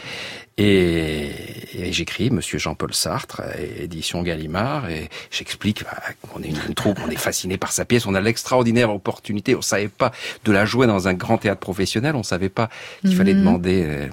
[0.57, 1.31] Et,
[1.77, 3.41] et j'écris Monsieur Jean-Paul Sartre,
[3.77, 5.97] édition Gallimard, et j'explique bah,
[6.31, 9.61] qu'on est une, troupe, on est fasciné par sa pièce, on a l'extraordinaire opportunité, on
[9.61, 10.13] savait pas
[10.45, 12.69] de la jouer dans un grand théâtre professionnel, on savait pas
[13.01, 13.39] qu'il fallait Mhm.
[13.39, 14.07] demander, euh,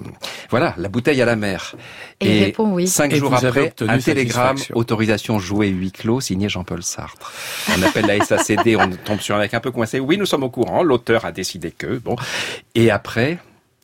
[0.50, 1.76] voilà, la bouteille à la mer.
[2.20, 2.88] Et il répond oui.
[2.88, 7.32] cinq Et jours après, un télégramme, autorisation jouer huis clos, signé Jean-Paul Sartre.
[7.78, 10.00] On appelle la SACD, on tombe sur un mec un peu coincé.
[10.00, 12.16] Oui, nous sommes au courant, l'auteur a décidé que, bon.
[12.74, 13.38] Et après,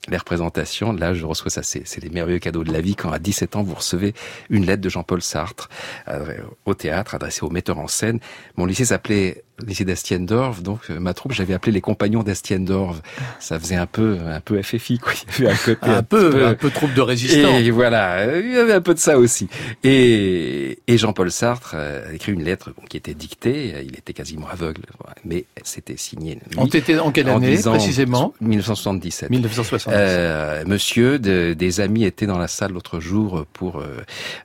[0.09, 3.19] les représentations, là, je reçois ça, c'est les merveilleux cadeaux de la vie quand à
[3.19, 4.15] 17 ans, vous recevez
[4.51, 5.69] une lettre de Jean-Paul Sartre
[6.09, 8.21] euh, au théâtre, adressée au metteur en scène.
[8.57, 13.01] Mon lycée s'appelait lycée d'Astiendorf, donc euh, ma troupe, j'avais appelé les compagnons d'Astiendorf.
[13.41, 15.13] Ça faisait un peu, un peu FFI, quoi.
[15.39, 17.57] Il y avait un côté Un peu, petit un peu troupe de résistants.
[17.59, 19.49] et voilà, il y avait un peu de ça aussi.
[19.85, 24.13] Et, et Jean-Paul Sartre euh, a écrit une lettre bon, qui était dictée, il était
[24.13, 24.83] quasiment aveugle,
[25.25, 26.35] mais c'était signé.
[26.35, 28.35] lui, On était en quelle en année, disant- précisément?
[28.41, 29.31] 1977.
[29.31, 29.93] 1970.
[29.97, 33.97] Euh, monsieur, de- des amis étaient dans la salle l'autre jour pour euh,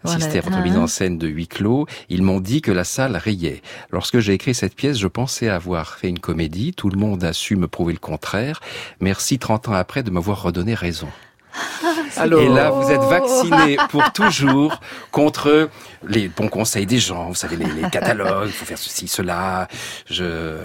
[0.04, 0.40] assister Voilà.
[0.40, 0.82] à votre mise Ah.
[0.82, 1.86] en scène de huis clos.
[2.10, 3.62] Ils m'ont dit que la salle riait.
[3.92, 6.74] Lorsque j'ai écrit cette pièce, je pensais avoir fait une comédie.
[6.74, 8.62] Tout le monde a su me prouver le contraire.
[9.02, 11.10] Merci 30 ans après de m'avoir redonné raison.
[12.18, 14.80] Alors, Et là, vous êtes vacciné pour toujours
[15.12, 15.70] contre
[16.08, 17.30] les bons conseils des gens.
[17.30, 19.68] Vous savez, les, les catalogues, il faut faire ceci, cela.
[20.10, 20.58] Je...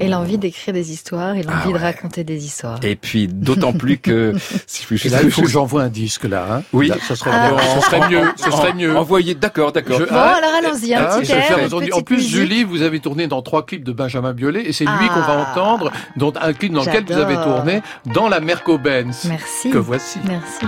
[0.00, 2.78] Et l'envie d'écrire des histoires et l'envie Ah de raconter des histoires.
[2.82, 4.32] Et puis, d'autant plus que...
[4.66, 6.46] Si je puis Et juste- là, il faut que j'envoie un disque, là.
[6.50, 6.88] Hein Oui.
[6.88, 7.56] Là, ça serait, Ah.
[7.76, 8.22] ce serait mieux.
[8.36, 8.96] Ce serait mieux.
[8.96, 9.98] Envoyez, d'accord, d'accord.
[9.98, 12.30] Je- Bon, Ah, alors allons-y, un Ah, petit air, En plus, musique.
[12.34, 15.46] Julie, vous avez tourné dans trois clips de Benjamin Biolay, et c'est lui qu'on va
[15.46, 15.50] Ah.
[15.50, 19.26] entendre, dont un clip dans lequel vous avez tourné dans la Merco-Benz.
[19.28, 19.70] Merci.
[19.70, 20.18] Que voici.
[20.26, 20.63] Merci.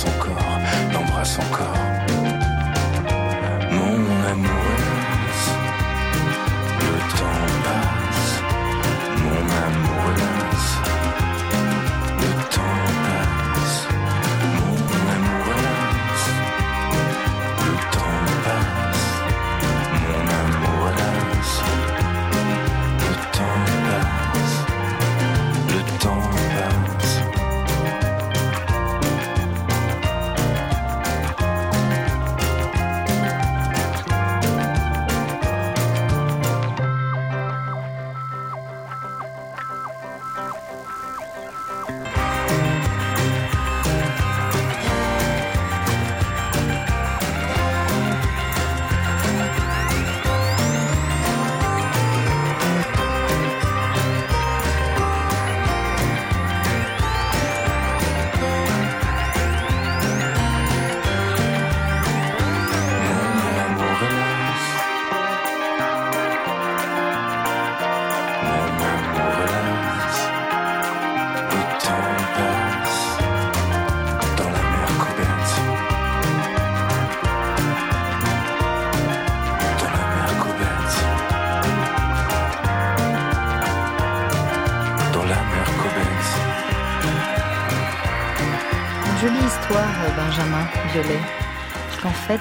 [0.00, 0.58] L'embrasse encore,
[0.92, 1.89] l'embrasse encore.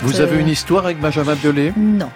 [0.01, 1.73] Vous avez une histoire avec Benjamin Biolay?
[1.77, 2.09] Non.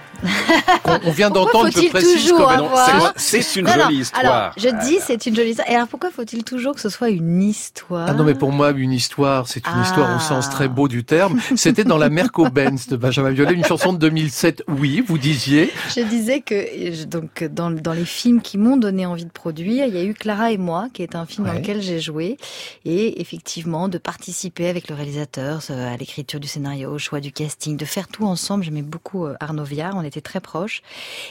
[0.86, 4.24] On, on vient d'entendre, je faut-il précise avoir- C'est une Non, non, jolie histoire.
[4.26, 4.84] Alors, je Voilà.
[4.86, 5.70] dis c'est une jolie histoire.
[5.70, 8.08] Et alors pourquoi faut-il toujours que ce soit une histoire?
[8.10, 9.84] Ah non, mais pour moi, une histoire, c'est une Ah.
[9.84, 11.40] histoire au sens très beau du terme.
[11.56, 14.64] C'était dans la Merco Benz de Benjamin Violet, une chanson de 2007.
[14.68, 15.72] Oui, vous disiez.
[15.96, 19.96] Je disais que donc dans, dans les films qui m'ont donné envie de produire, il
[19.96, 22.38] y a eu Clara et moi, qui est un film dans lequel j'ai joué,
[22.86, 27.32] et effectivement de participer avec le réalisateur euh, à l'écriture du scénario, au choix du
[27.32, 28.64] casting, de faire tout ensemble.
[28.64, 30.84] J'aimais beaucoup euh, Arnaud Viard, on était très proches.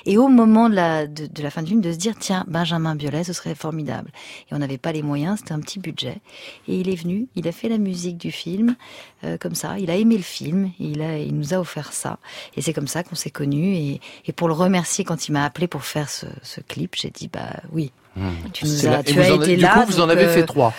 [0.07, 2.45] Et au moment de la de, de la fin du film, de se dire tiens
[2.49, 4.11] Benjamin Biolay, ce serait formidable.
[4.51, 6.17] Et on n'avait pas les moyens, c'était un petit budget.
[6.67, 8.75] Et il est venu, il a fait la musique du film
[9.25, 9.79] euh, comme ça.
[9.79, 12.19] Il a aimé le film, et il a il nous a offert ça.
[12.57, 13.77] Et c'est comme ça qu'on s'est connus.
[13.77, 17.11] Et, et pour le remercier quand il m'a appelé pour faire ce, ce clip, j'ai
[17.11, 17.93] dit bah oui,
[18.53, 19.75] tu nous as, tu as été du là.
[19.75, 20.73] coup, vous en avez euh, fait trois.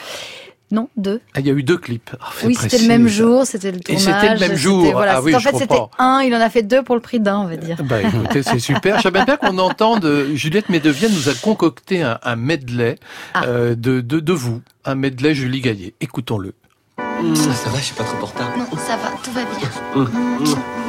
[0.73, 1.21] Non, deux.
[1.35, 2.09] Ah, il y a eu deux clips.
[2.19, 4.01] Ah, Oui, c'était le même jour, c'était le Et tournage.
[4.03, 4.91] c'était le même jour.
[4.91, 7.01] Voilà, Ah oui, en je fait, c'était un, il en a fait deux pour le
[7.01, 7.77] prix d'un, on va dire.
[7.83, 8.99] Bah écoutez, c'est super.
[8.99, 10.03] J'aimerais bien qu'on entende.
[10.05, 12.95] euh, Juliette Médevienne nous a concocté un, un medley
[13.35, 13.43] Ah.
[13.45, 14.61] euh, de, de, de vous.
[14.83, 15.93] Un medley Julie Gaillet.
[16.01, 16.53] Écoutons-le.
[16.97, 18.49] Ça va, je suis pas trop retard.
[18.57, 19.69] Non, ça va, tout va bien.
[19.95, 20.09] Hum,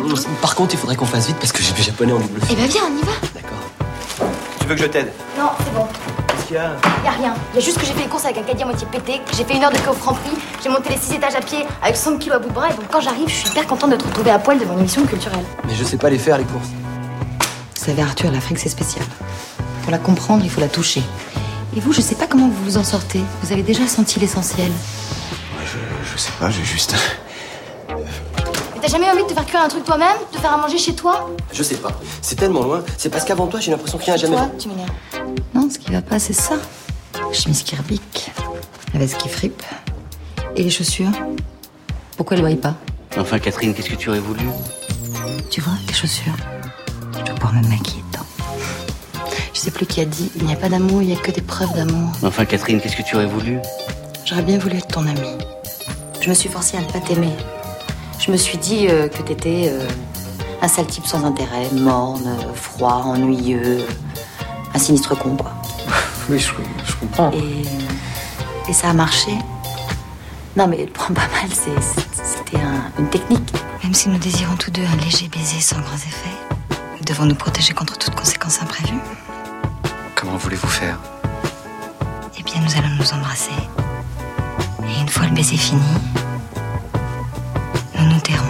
[0.02, 0.14] hum.
[0.40, 2.40] Par contre, il faudrait qu'on fasse vite parce que j'ai du japonais en double.
[2.50, 3.12] Eh ben viens, on y va.
[4.60, 5.12] Tu veux que je t'aide?
[5.38, 5.86] Non, c'est bon.
[6.54, 7.34] Qu'il y a Y a rien.
[7.52, 9.36] Y a juste que j'ai fait les courses avec un caddie à moitié pété, que
[9.36, 10.30] j'ai fait une heure de queue au Franprix,
[10.62, 12.74] j'ai monté les 6 étages à pied avec 100 kilos à bout de bras, et
[12.74, 15.04] donc quand j'arrive, je suis hyper contente de te retrouver à poil devant une émission
[15.04, 15.44] culturelle.
[15.66, 16.68] Mais je sais pas les faire, les courses.
[16.68, 19.04] Vous savez, Arthur, l'Afrique, c'est spécial.
[19.82, 21.02] Pour la comprendre, il faut la toucher.
[21.76, 23.20] Et vous, je sais pas comment vous vous en sortez.
[23.42, 24.70] Vous avez déjà senti l'essentiel.
[25.64, 26.94] je, je sais pas, j'ai juste.
[27.88, 30.78] Mais t'as jamais envie de te faire cuire un truc toi-même De faire à manger
[30.78, 31.30] chez toi?
[31.52, 31.90] Je sais pas.
[32.22, 32.84] C'est tellement loin.
[32.96, 34.36] C'est parce qu'avant toi, j'ai l'impression qu'il y a jamais.
[34.36, 34.90] Toi, tu m'énerves.
[35.54, 36.54] Non, ce qui va pas, c'est ça.
[37.32, 38.30] Chemise qui repique,
[38.92, 39.62] la veste qui fripe.
[40.56, 41.10] Et les chaussures
[42.16, 42.76] Pourquoi elles brillent pas?
[43.16, 44.44] Enfin, Catherine, qu'est-ce que tu aurais voulu?
[45.50, 46.36] Tu vois, tes chaussures
[47.18, 48.24] Je dois pouvoir me maquiller dedans.
[49.52, 51.30] Je sais plus qui a dit il n'y a pas d'amour, il y a que
[51.30, 52.10] des preuves d'amour.
[52.22, 53.58] Enfin, Catherine, qu'est-ce que tu aurais voulu?
[54.24, 55.38] J'aurais bien voulu être ton amie.
[56.20, 57.32] Je me suis forcée à ne pas t'aimer.
[58.18, 59.86] Je me suis dit euh, que t'étais euh,
[60.62, 63.84] un sale type sans intérêt, morne, froid, ennuyeux,
[64.74, 65.52] un sinistre con, quoi.
[66.30, 66.48] Oui, je,
[66.86, 67.30] je comprends.
[67.32, 67.62] Et,
[68.68, 69.32] et ça a marché.
[70.56, 73.52] Non, mais prends pas mal, c'était un- une technique.
[73.82, 76.38] Même si nous désirons tous deux un léger baiser sans grands effets,
[76.98, 78.98] nous devons nous protéger contre toute conséquence imprévue.
[80.14, 80.98] Comment voulez-vous faire?
[82.38, 83.50] Eh bien, nous allons nous embrasser.
[84.88, 85.82] Et une fois le baiser fini,
[87.98, 88.44] nous nous tairons.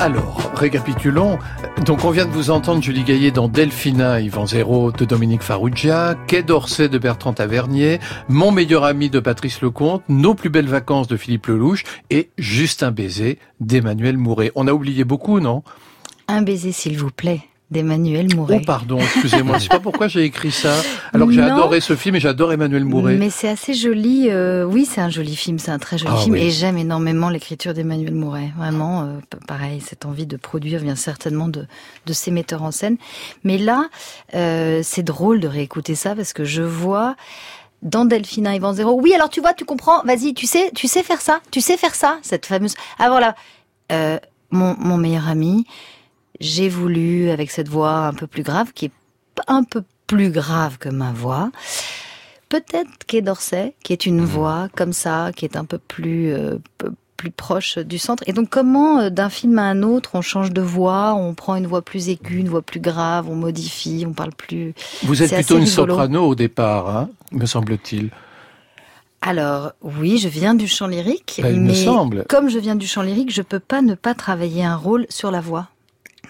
[0.00, 1.38] Alors, récapitulons.
[1.84, 6.14] Donc, on vient de vous entendre Julie Gaillet dans Delphina, Yvan Zéro de Dominique Farrugia,
[6.28, 11.08] Quai d'Orsay de Bertrand Tavernier, Mon meilleur ami de Patrice Lecomte, Nos plus belles vacances
[11.08, 14.52] de Philippe Lelouch et Juste un baiser d'Emmanuel Mouret.
[14.54, 15.64] On a oublié beaucoup, non?
[16.28, 18.60] Un baiser, s'il vous plaît, d'Emmanuel Mouret.
[18.62, 19.58] Oh, pardon, excusez-moi.
[19.58, 20.72] Je sais pas pourquoi j'ai écrit ça.
[21.12, 23.16] Alors que j'ai adoré ce film et j'adore Emmanuel Mouret.
[23.16, 24.28] Mais c'est assez joli.
[24.30, 26.32] euh, oui, c'est un joli film, c'est un très joli Ah film.
[26.34, 26.40] oui.
[26.44, 28.52] Et j'aime énormément l'écriture d'Emmanuel Mouret.
[28.56, 31.66] Vraiment, euh, pareil, cette envie de produire vient certainement de,
[32.06, 32.96] de ces metteurs en scène.
[33.44, 33.84] Mais là,
[34.34, 37.16] euh, c'est drôle de réécouter ça parce que je vois
[37.82, 38.98] dans Delphina Yvan Zéro.
[38.98, 40.02] Oui, alors tu vois, tu comprends.
[40.04, 41.40] Vas-y, tu sais, tu sais faire ça.
[41.50, 42.18] Tu sais faire ça.
[42.22, 42.74] Cette fameuse.
[42.98, 43.34] Ah voilà,
[44.50, 45.66] mon, mon meilleur ami.
[46.40, 48.92] J'ai voulu, avec cette voix un peu plus grave, qui est
[49.46, 51.50] un peu plus grave que ma voix,
[52.48, 56.56] peut-être Quai d'Orsay, qui est une voix comme ça, qui est un peu plus euh,
[57.16, 58.22] plus proche du centre.
[58.26, 61.56] Et donc comment euh, d'un film à un autre, on change de voix, on prend
[61.56, 64.72] une voix plus aiguë, une voix plus grave, on modifie, on parle plus.
[65.02, 65.92] Vous êtes plutôt une rigolo.
[65.94, 68.10] soprano au départ, hein, me semble-t-il.
[69.20, 72.24] Alors oui, je viens du chant lyrique, Ben, il me mais semble.
[72.28, 75.32] comme je viens du chant lyrique, je peux pas ne pas travailler un rôle sur
[75.32, 75.68] la voix.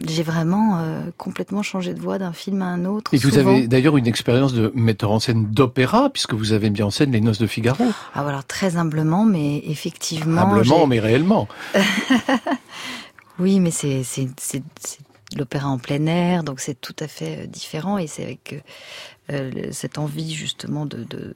[0.07, 3.13] J'ai vraiment euh, complètement changé de voix d'un film à un autre.
[3.13, 6.83] Et vous avez d'ailleurs une expérience de metteur en scène d'opéra, puisque vous avez mis
[6.83, 7.85] en scène Les Noces de Figaro.
[8.15, 10.43] Ah, voilà, très humblement, mais effectivement.
[10.43, 11.49] Humblement, mais réellement.
[13.39, 14.03] Oui, mais c'est
[15.37, 18.65] l'opéra en plein air, donc c'est tout à fait euh, différent et c'est avec
[19.31, 21.35] euh, cette envie justement de, de,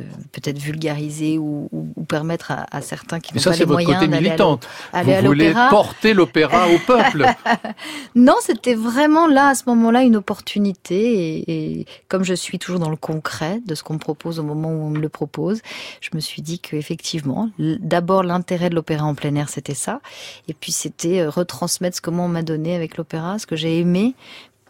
[0.00, 1.68] de peut-être vulgariser ou,
[2.08, 4.64] permettre à, à certains qui n'ont pas les moyens d'aller à militante.
[4.64, 5.68] l'o- aller à Vous voulez l'opéra.
[5.70, 7.26] porter l'opéra au peuple.
[8.14, 11.38] Non, c'était vraiment là, à ce moment-là, une opportunité.
[11.38, 14.42] Et, et comme je suis toujours dans le concret de ce qu'on me propose au
[14.42, 15.60] moment où on me le propose,
[16.00, 20.00] je me suis dit qu'effectivement, d'abord, l'intérêt de l'opéra en plein air, c'était ça.
[20.48, 23.56] Et puis, c'était euh, retransmettre ce que moi, on m'a donné avec l'opéra, ce que
[23.56, 24.14] j'ai aimé,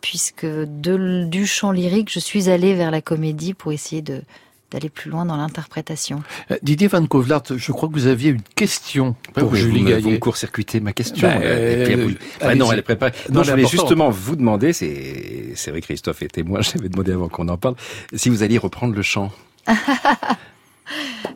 [0.01, 4.23] puisque de, du chant lyrique, je suis allée vers la comédie pour essayer de
[4.71, 6.23] d'aller plus loin dans l'interprétation.
[6.51, 9.89] Euh, Didier Van Kovlart, je crois que vous aviez une question pour oui, Julie vous
[9.89, 10.01] Gaillet.
[10.01, 11.29] Vous me court-circuitez ma question.
[11.29, 13.13] Ben, euh, puis, euh, vous- Ah non, elle est préparée.
[13.29, 13.83] Non, Non, je voulais important.
[13.83, 17.75] justement vous demander, c'est c'est vrai Christophe et témoin, j'avais demandé avant qu'on en parle,
[18.15, 19.33] si vous alliez reprendre le chant.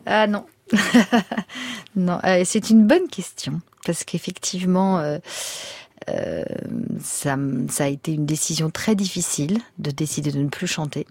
[0.05, 0.45] Ah non.
[1.95, 5.17] non, euh, c'est une bonne question parce qu'effectivement, euh,
[6.09, 6.43] euh,
[7.01, 7.37] ça,
[7.69, 11.07] ça a été une décision très difficile de décider de ne plus chanter.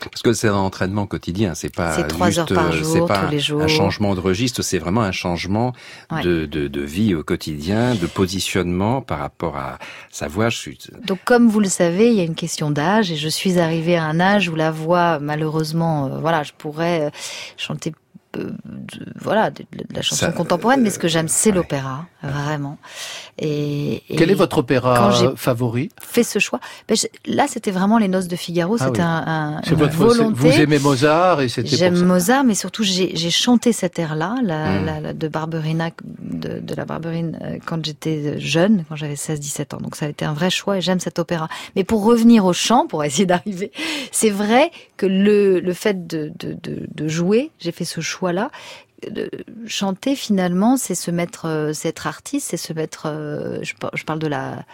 [0.00, 3.06] Parce que c'est un entraînement quotidien, c'est pas C'est trois juste, heures par euh, jour,
[3.06, 3.62] pas tous les jours.
[3.62, 5.72] un changement de registre, c'est vraiment un changement
[6.12, 6.22] Ouais.
[6.22, 9.78] de, de, de vie au quotidien, de positionnement par rapport à
[10.10, 10.50] sa voix.
[10.50, 10.78] Je suis...
[11.04, 13.96] Donc, comme vous le savez, il y a une question d'âge et je suis arrivée
[13.96, 17.10] à un âge où la voix, malheureusement, euh, voilà, je pourrais euh,
[17.56, 17.92] chanter.
[18.36, 22.78] euh, de- voilà, de, la chanson Ça, contemporaine, mais ce que j'aime, c'est l'opéra, vraiment.
[23.38, 26.58] Et, et Quel est votre opéra favori fait ce choix.
[26.88, 28.76] Ben, je- là, c'était vraiment les Noces de Figaro.
[28.80, 29.06] Ah C'était oui.
[29.06, 30.34] un, un- une votre- volonté.
[30.50, 32.02] Vous aimez Mozart et c'était J'aime.
[32.04, 34.84] Mozart, mais surtout j'ai chanté cet air-là, la, Mm.
[34.86, 39.74] la- la- de Barberina, de, de la Barberine, euh, quand j'étais jeune, quand j'avais 16-17
[39.74, 39.78] ans.
[39.80, 41.48] Donc ça a été un vrai choix et j'aime cet opéra.
[41.76, 43.70] Mais pour revenir au chant, pour essayer d'arriver,
[44.10, 48.50] c'est vrai que le, le fait de, de, de, de jouer, j'ai fait ce choix-là.
[49.66, 53.04] Chanter finalement, c'est se mettre, euh, c'est être artiste, c'est se mettre.
[53.06, 54.64] euh, je, par- je parle de la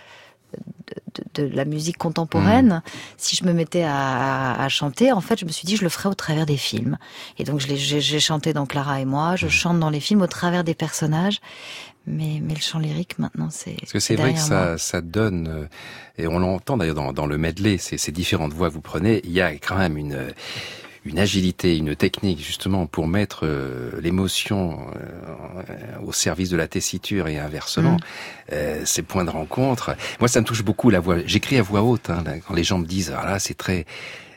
[1.34, 2.80] de, de la musique contemporaine,
[3.16, 5.88] si je me mettais à, à chanter, en fait, je me suis dit, je le
[5.88, 6.96] ferais au travers des films.
[7.38, 10.62] Et donc, j'ai chanté dans Clara et moi, je chante dans les films au travers
[10.62, 11.40] des personnages.
[12.06, 13.76] Mais, mais le chant lyrique, maintenant, c'est.
[13.80, 14.78] Parce que c'est vrai que ça, moi.
[14.78, 15.66] ça donne, euh,
[16.18, 19.22] et on l'entend d'ailleurs dans, dans le medley, ces, ces différentes voix que vous prenez,
[19.24, 20.32] il y a quand même une,
[21.04, 27.28] une agilité, une technique justement pour mettre euh, l'émotion euh, au service de la tessiture
[27.28, 27.92] et inversement.
[27.96, 27.98] Mm.
[28.52, 29.96] Euh, ces points de rencontre.
[30.20, 31.16] Moi, ça me touche beaucoup la voix.
[31.26, 33.84] J'écris à voix haute hein, quand les gens me disent ah là c'est très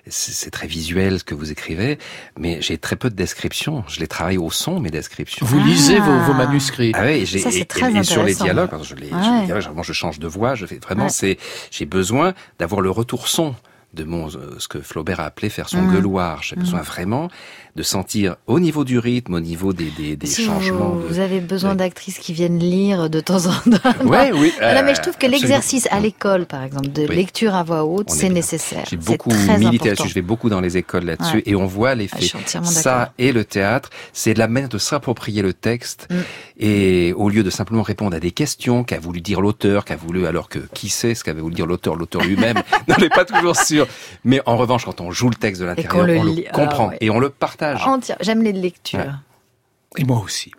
[0.10, 1.98] c'est très visuel ce que vous écrivez,
[2.40, 3.84] mais j'ai très peu de descriptions.
[3.90, 5.46] Je les travaille au son, mes descriptions.
[5.46, 6.94] Vous lisez vos, vos manuscrits.
[6.96, 9.22] Ah oui, j'ai, Ça, c'est et- très et, et sur les dialogues, je les, Ouais.
[9.22, 11.10] sur les dialogues, vraiment, je change de voix, je fais vraiment, Ouais.
[11.10, 11.38] c'est,
[11.72, 13.54] j'ai besoin d'avoir le retour son
[13.94, 15.94] de mon, euh, ce que Flaubert a appelé faire son Mhm.
[15.94, 16.44] gueuloir.
[16.44, 17.30] J'ai besoin vraiment
[17.78, 20.90] de sentir au niveau du rythme, au niveau des, des, des Si changements.
[20.90, 24.04] vous, de- vous avez besoin d'actrices qui viennent lire de temps en temps.
[24.06, 27.16] Ouais, oui, euh, mais je trouve que l'exercice à l'école, par exemple, de Oui.
[27.16, 28.84] lecture à voix haute, On est c'est nécessaire.
[28.90, 31.44] J'ai beaucoup milité là-dessus, je vais beaucoup dans les écoles là-dessus, Ouais.
[31.46, 32.36] et on voit Ah, l'effet.
[32.36, 36.16] entièrement Ça et le théâtre, c'est la manière de s'approprier le texte, Mm.
[36.60, 40.26] et au lieu de simplement répondre à des questions qu'a voulu dire l'auteur, qu'a voulu,
[40.26, 42.58] alors que qui sait ce qu'avait voulu dire l'auteur, l'auteur lui-même,
[42.88, 43.88] on n'est pas toujours sûr.
[44.24, 46.44] Mais en revanche, quand on joue le texte de l'intérieur, qu'on le on le.
[46.50, 47.67] Ah, comprend et on le partage.
[47.76, 48.18] Entière.
[48.22, 49.00] J'aime les lectures.
[49.00, 50.02] Ouais.
[50.02, 50.52] Et moi aussi.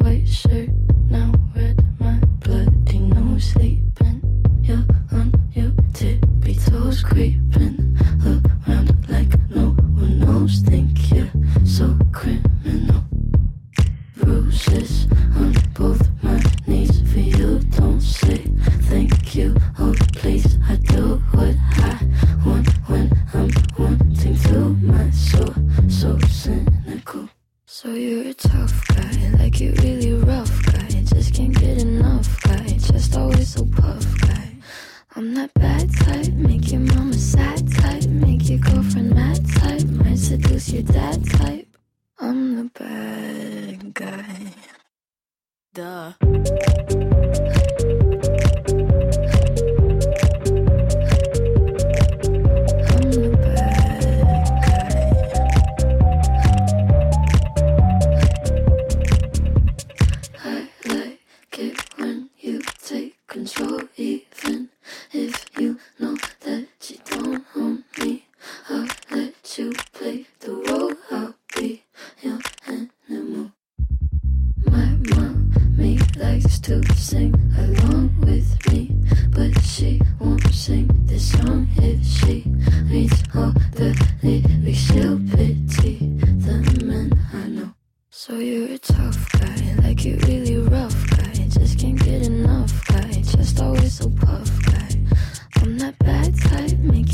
[0.00, 0.70] White shirt,
[1.10, 4.20] now red, my bloody nose sleeping?
[4.62, 10.62] You're on your tippy toes, creeping around like no one knows.
[10.64, 10.87] Think
[14.68, 14.97] precious.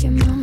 [0.05, 0.34] your mind.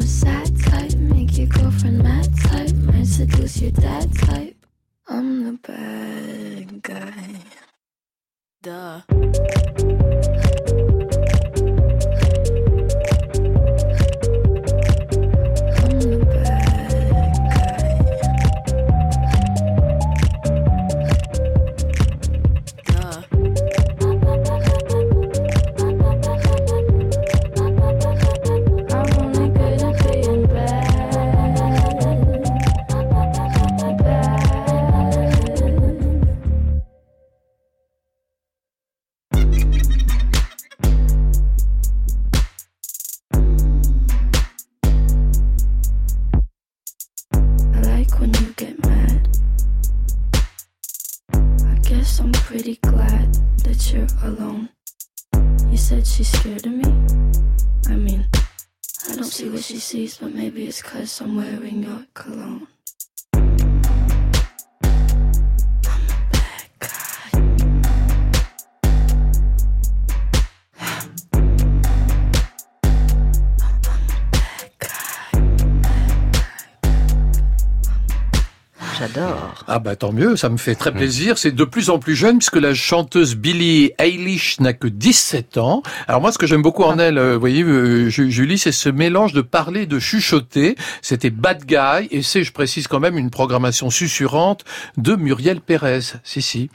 [80.02, 81.38] Tant mieux, ça me fait très plaisir.
[81.38, 85.84] C'est de plus en plus jeune puisque la chanteuse Billie Eilish n'a que 17 ans.
[86.08, 88.72] Alors moi ce que j'aime beaucoup en elle, euh, vous voyez euh, Ju- Julie, c'est
[88.72, 90.74] ce mélange de parler, de chuchoter.
[91.02, 94.64] C'était Bad Guy et c'est, je précise quand même, une programmation susurrante
[94.96, 96.00] de Muriel Pérez.
[96.24, 96.68] Si si.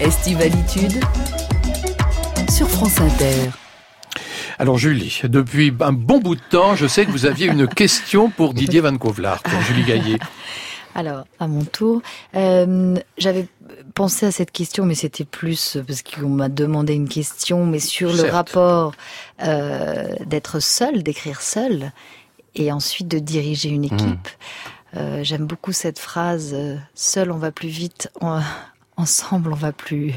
[0.00, 0.98] Estivalitude
[2.50, 3.50] sur France Inter.
[4.58, 8.30] Alors Julie, depuis un bon bout de temps, je sais que vous aviez une question
[8.30, 10.16] pour Didier Van Kovlart, pour Julie Gaillet.
[10.94, 12.02] Alors, à mon tour,
[12.36, 13.46] euh, j'avais
[13.94, 18.12] pensé à cette question, mais c'était plus parce qu'on m'a demandé une question, mais sur
[18.12, 18.92] le rapport
[19.42, 21.92] euh, d'être seul, d'écrire seul,
[22.54, 24.28] et ensuite de diriger une équipe.
[24.96, 28.08] Euh, J'aime beaucoup cette phrase euh, "Seul, on va plus vite.
[28.20, 28.40] en-
[28.96, 30.12] ensemble, on va plus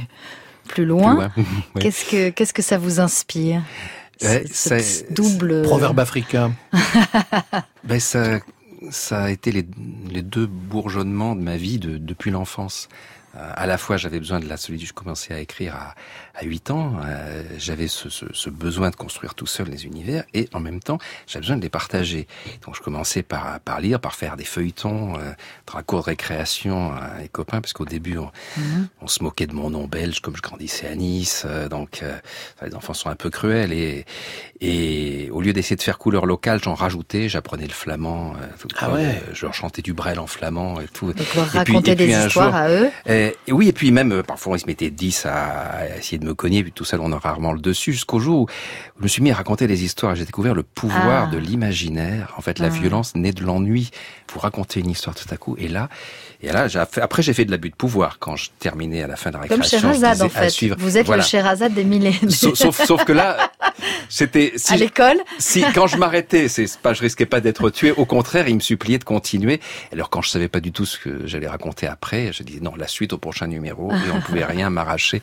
[0.68, 1.46] plus loin." Plus loin.
[1.76, 1.82] Oui.
[1.82, 3.62] Qu'est-ce que qu'est-ce que ça vous inspire?
[4.22, 6.54] Ouais, Ce- ce c'est- double Proverbe africain.
[7.84, 8.40] Ben ça,
[8.90, 9.64] ça a été les,
[10.22, 12.90] deux bourgeonnements de ma vie de- depuis l'enfance.
[13.38, 14.88] Euh, À la fois, j'avais besoin de la solitude.
[14.88, 15.96] Je commençais à écrire à,
[16.36, 16.94] à 8 ans.
[17.06, 20.24] Euh, j'avais ce, ce, ce besoin de construire tout seul les univers.
[20.34, 22.28] Et en même temps, j'avais besoin de les partager.
[22.66, 25.32] Donc, je commençais par, par lire, par faire des feuilletons euh,
[25.72, 27.62] dans la cour de récréation à les copains.
[27.62, 28.88] Parce qu'au début, on, Mhm.
[29.02, 31.44] on se moquait de mon nom belge, comme je grandissais à Nice.
[31.46, 32.18] euh, donc, euh,
[32.66, 33.72] les enfants sont un peu cruels.
[33.74, 34.06] Et,
[34.62, 37.30] et au lieu d'essayer de faire couleur locale, j'en rajoutais.
[37.30, 38.34] J'apprenais le flamand.
[38.42, 39.06] euh, Ah ouais.
[39.06, 41.14] euh, je leur chantais du brel en flamand et tout.
[41.14, 42.90] Donc, leur Et puis- raconter et puis des un histoires jour- à eux.
[43.28, 46.18] Euh, et oui, et puis même, euh, parfois, ils se mettaient 10 à, à essayer
[46.18, 48.48] de me cogner, puis tout seul, on a rarement le dessus, jusqu'au jour où
[49.00, 50.16] je me suis mis à raconter des histoires.
[50.16, 51.32] J'ai découvert le pouvoir Ah.
[51.32, 52.34] de l'imaginaire.
[52.38, 52.70] En fait, la Ah.
[52.70, 53.90] violence naît de l'ennui.
[54.34, 55.90] Vous racontez une histoire tout à coup, et là,
[56.42, 59.16] et là, fait, après, j'ai fait de l'abus de pouvoir quand je terminais à la
[59.16, 59.78] fin de la Comme récréation.
[59.80, 60.50] je Sherazade, en fait.
[60.50, 60.76] suivre.
[60.80, 61.24] Vous êtes Voilà.
[61.24, 62.20] le Sherazade des millénaires.
[62.30, 63.52] Sauf, sauf, sauf que là,
[64.10, 67.92] c'était si, à l'école si quand je m'arrêtais, c'est pas, je risquais pas d'être tué.
[67.92, 69.60] Au contraire, il me suppliait de continuer.
[69.92, 72.74] Alors quand je savais pas du tout ce que j'allais raconter après, je disais non,
[72.76, 75.22] la suite au prochain numéro, et on pouvait rien m'arracher.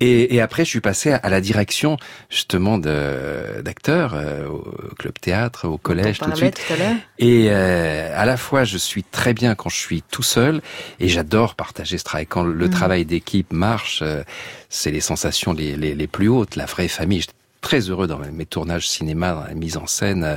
[0.00, 1.96] Et, et après, je suis passé à la direction
[2.30, 6.60] justement d'acteurs euh, au club théâtre, au collège, tout de suite.
[6.66, 6.96] tout à l'heure.
[7.18, 10.55] Et euh, à la fois, je suis très bien quand je suis tout seul,
[11.00, 12.26] et j'adore partager ce travail.
[12.26, 12.70] Quand le Mhm.
[12.70, 14.22] travail d'équipe marche, euh,
[14.68, 17.20] c'est les sensations les, les, les plus hautes, la vraie famille.
[17.20, 20.24] J'étais très heureux dans mes tournages cinéma, dans la mise en scène.
[20.24, 20.36] euh,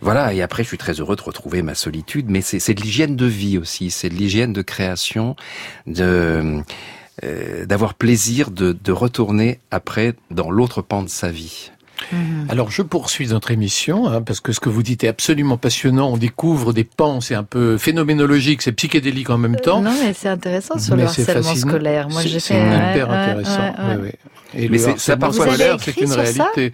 [0.00, 2.82] Voilà, et après, je suis très heureux de retrouver ma solitude, mais c'est c'est de
[2.82, 5.34] l'hygiène de vie aussi, c'est de l'hygiène de création,
[5.86, 6.60] de
[7.22, 11.70] euh, d'avoir plaisir de, de retourner après dans l'autre pan de sa vie.
[12.48, 16.10] Alors je poursuis notre émission hein, parce que ce que vous dites est absolument passionnant.
[16.10, 19.80] On découvre des pans, c'est un peu phénoménologique, c'est psychédélique en même temps.
[19.80, 21.70] Non, mais c'est intéressant sur Mais le c'est harcèlement fascinant.
[21.70, 22.08] scolaire.
[22.08, 22.60] Moi, C'est- j'ai c'est fait.
[22.92, 23.60] hyper ouais, intéressant.
[23.60, 23.96] ouais, ouais.
[24.02, 24.08] oui,
[24.54, 24.62] oui.
[24.64, 26.72] Et Mais le harcèlement parfois- Vous avez scolaire, écrit c'est une sur ça réalité.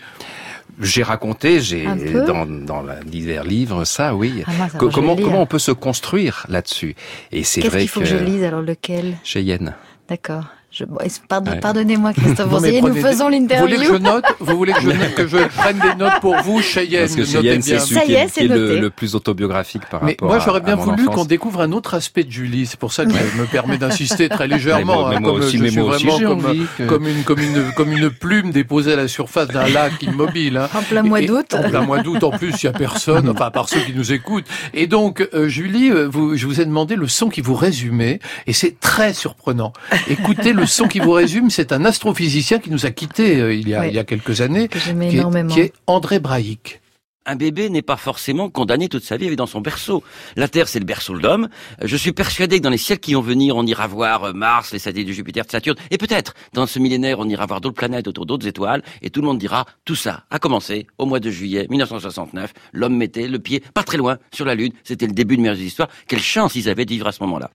[0.80, 1.84] J'ai raconté, j'ai
[2.26, 4.42] dans, dans divers livres ça, oui.
[4.46, 6.94] Ah, mince, comment on peut se construire là-dessus?
[7.32, 8.06] Et c'est Qu'est-ce vrai qu'il faut que...
[8.06, 9.16] je lise alors lequel?
[9.22, 9.74] Cheyenne.
[10.08, 10.44] D'accord.
[10.72, 10.84] Je...
[11.28, 11.58] pardon- Ouais.
[11.58, 13.98] Pardonnez-moi, Christophe mais Boursier, nous prenez des- faisons Vous voulez que je l'interview.
[13.98, 14.24] note?
[14.38, 17.20] Vous voulez que je, note- que je prenne des notes pour vous, Cheyenne Parce que
[17.22, 17.60] Notez Cheyenne, bien.
[17.60, 20.12] c'est celui Ça qui y est, est, c'est qui est le, plus autobiographique par Mais
[20.12, 22.66] rapport moi, j'aurais bien à voulu qu'on découvre un autre aspect de Julie.
[22.66, 24.78] C'est pour ça que je me permets d'insister très légèrement.
[24.78, 27.06] Mais moi- hein, mais moi comme aussi, je mais moi aussi, vraiment comme, que- comme
[27.08, 30.56] une comme une comme une plume déposée à la surface d'un lac immobile.
[30.56, 30.68] hein.
[30.72, 31.52] En plein mois d'août.
[31.54, 33.92] En plein mois d'août, en plus, il y a personne, enfin, à part ceux qui
[33.92, 34.46] nous écoutent.
[34.72, 38.20] Et donc, euh, Julie, euh, vous, je vous ai demandé le son qui vous résumait,
[38.46, 39.72] et c'est très surprenant.
[40.08, 43.68] Écoutez, le son qui vous résume, c'est un astrophysicien qui nous a quittés euh, il
[43.68, 43.88] y a, Ouais.
[43.88, 45.52] il y a quelques années, Que qui est, énormément.
[45.54, 46.80] qui est André Braic.
[47.26, 50.02] Un bébé n'est pas forcément condamné toute sa vie à vivre dans son berceau.
[50.36, 51.48] La Terre, c'est le berceau de l'homme.
[51.82, 54.72] Je suis persuadé que dans les siècles qui vont venir, on ira voir euh, Mars,
[54.72, 57.76] les satellites de Jupiter, de Saturne, et peut-être, dans ce millénaire, on ira voir d'autres
[57.76, 61.20] planètes autour d'autres étoiles, et tout le monde dira, tout ça a commencé au mois
[61.20, 62.52] de juillet 1969.
[62.72, 64.72] L'homme mettait le pied pas très loin sur la Lune.
[64.82, 65.88] C'était le début de merveilleuses histoires.
[66.08, 67.50] Quelle chance ils avaient de vivre à ce moment-là.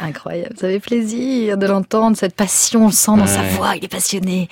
[0.00, 0.54] Incroyable.
[0.58, 3.88] Ça fait plaisir de l'entendre, cette passion, on le sent dans sa voix, il est
[3.88, 4.48] passionné.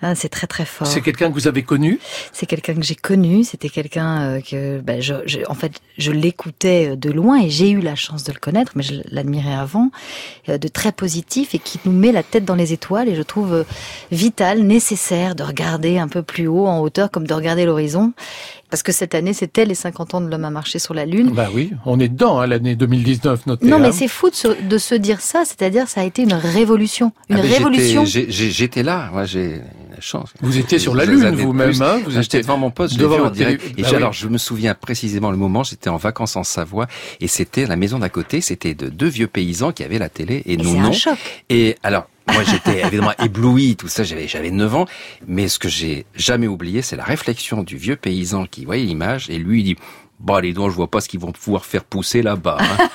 [0.00, 0.86] Ah, c'est très très fort.
[0.86, 1.98] C'est quelqu'un que vous avez connu?
[2.32, 6.12] C'est quelqu'un que j'ai connu, c'était quelqu'un euh, que, ben, je, je- en fait, je
[6.12, 9.54] l'écoutais euh, de loin et j'ai eu la chance de le connaître, mais je l'admirais
[9.54, 9.90] avant,
[10.48, 13.22] euh, de très positif et qui nous met la tête dans les étoiles et je
[13.22, 13.64] trouve
[14.12, 18.12] vital, nécessaire de regarder un peu plus haut, en hauteur, comme de regarder l'horizon.
[18.70, 21.30] Parce que cette année, c'était les 50 ans de l'homme à marcher sur la Lune.
[21.32, 23.66] Bah oui, on est dedans, hein, l'année 2019, notez.
[23.66, 23.92] Non, mais hein.
[23.92, 27.12] c'est fou de se, de se dire ça, c'est-à-dire ça a été une révolution.
[27.30, 28.04] Une Ah, révolution.
[28.04, 29.62] J'étais là, moi j'ai
[29.98, 30.32] la chance.
[30.40, 32.98] Vous étiez sur la Lune vous-même, hein, vous Ah, J'étais étiez devant mon poste, je
[33.00, 33.62] devant en direct.
[33.76, 33.96] Et Bah oui.
[33.96, 36.86] alors je me souviens précisément le moment, j'étais en vacances en Savoie
[37.20, 40.42] et c'était la maison d'à côté, c'était de deux vieux paysans qui avaient la télé
[40.46, 40.92] et, nous un non.
[40.92, 41.18] choc.
[41.50, 44.86] Et alors moi j'étais évidemment ébloui, tout ça, j'avais j'avais 9 ans,
[45.26, 49.28] mais ce que j'ai jamais oublié, c'est la réflexion du vieux paysan qui voyait l'image
[49.30, 49.76] et lui il dit
[50.20, 52.58] Bon, les donc, je vois pas ce qu'ils vont pouvoir faire pousser là-bas.
[52.60, 52.88] hein.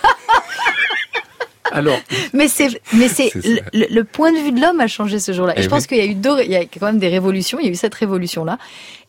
[1.74, 1.99] Alors,
[2.34, 3.32] Mais c'est, mais c'est,
[3.74, 5.53] le, point de vue de l'homme a changé ce jour-là.
[5.53, 7.09] Et, Eh je pense qu'il y a eu deux, il y a quand même des
[7.09, 7.57] révolutions.
[7.59, 8.57] Il y a eu cette révolution-là.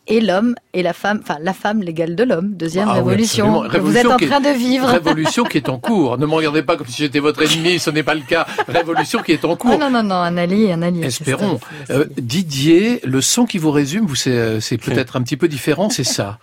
[0.07, 2.49] Et l'homme et la femme, enfin, la femme l'égale de l'homme.
[2.53, 3.61] Deuxième Ah oui, révolution.
[3.67, 4.87] que vous êtes en est- train de vivre.
[4.87, 6.19] Révolution qui est en cours.
[6.19, 8.45] Ne me regardez pas comme si j'étais votre ennemi, ce n'est pas le cas.
[8.67, 9.71] Révolution qui est en cours.
[9.73, 11.05] Ah non, non, non, un allié, un allié.
[11.05, 11.59] Espérons.
[11.89, 15.47] Euh, Didier, le son qui vous résume, vous c'est, euh, c'est peut-être un petit peu
[15.47, 16.37] différent, c'est ça.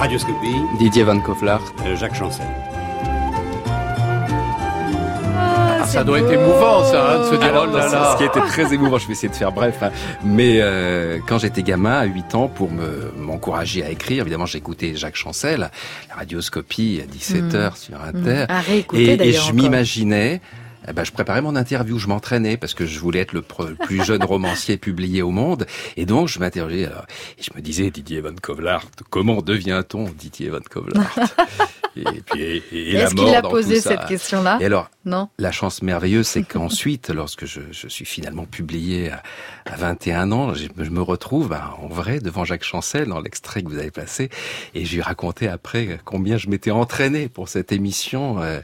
[0.00, 0.56] Radioscopie.
[0.78, 1.60] Didier Van Kovlar.
[1.86, 2.46] euh, Jacques Chancel.
[5.36, 8.12] Ah, ça doit être émouvant, ça, hein, de se dire, oh là là.
[8.12, 9.90] Ce qui était très émouvant, je vais essayer de faire bref, hein.
[10.24, 14.94] mais euh, quand j'étais gamin, à 8 ans, pour me m'encourager à écrire, évidemment, j'écoutais
[14.96, 15.70] Jacques Chancel,
[16.08, 17.76] la radioscopie à 17h Mm.
[17.76, 18.52] sur Inter, Mm.
[18.52, 20.40] À réécouter, et, je m'imaginais...
[20.88, 24.04] eh ben, je préparais mon interview, je m'entraînais parce que je voulais être le plus
[24.04, 25.66] jeune romancier publié au monde.
[25.96, 26.88] Et donc, je m'interrogeais.
[27.38, 31.14] Et je me disais, Didier Van Kovlart, comment devient-on Didier Van Kovlart
[31.96, 34.58] Et puis, et, et Est-ce qu'il a posé cette question-là?
[34.60, 35.30] Et alors, Non.
[35.38, 39.22] la chance merveilleuse, c'est qu'ensuite, lorsque je, je suis finalement publié à,
[39.64, 43.62] à 21 ans, je, je me retrouve ben, en vrai devant Jacques Chancel dans l'extrait
[43.62, 44.28] que vous avez passé,
[44.74, 48.42] et je lui racontais après combien je m'étais entraîné pour cette émission.
[48.42, 48.60] euh,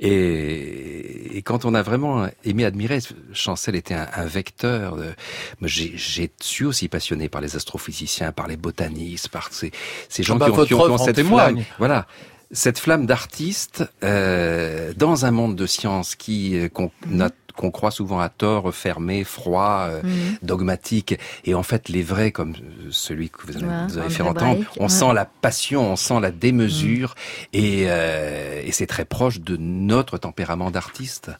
[0.00, 2.98] et, et quand on a vraiment aimé admirer,
[3.32, 4.96] Chancel était un, un vecteur.
[4.96, 5.14] De,
[5.62, 9.70] j'ai, j'ai suis aussi passionné par les astrophysiciens, par les botanistes, par ces,
[10.08, 11.62] ces gens Ah bah, qui ont, qui ont- qui ont cette témoigne.
[11.62, 11.74] flamme.
[11.78, 12.06] Voilà
[12.50, 16.90] cette flamme d'artiste euh, dans un monde de science qui euh, qu'on
[17.20, 20.38] a- qu'on croit souvent à tort fermé, froid, euh, Mhm.
[20.42, 24.10] dogmatique, et en fait les vrais comme euh, celui que vous avez, Ouais, vous avez
[24.10, 24.88] fait entendre, on ouais.
[24.88, 27.16] sent la passion, on sent la démesure,
[27.52, 31.32] et, euh, et c'est très proche de notre tempérament d'artiste.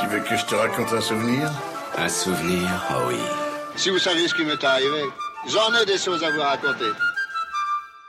[0.00, 1.52] Tu veux que je te raconte un souvenir?
[1.98, 3.16] Un souvenir, oh oui.
[3.76, 5.02] Si vous saviez ce qui m'est arrivé,
[5.48, 6.90] j'en ai des choses à vous raconter.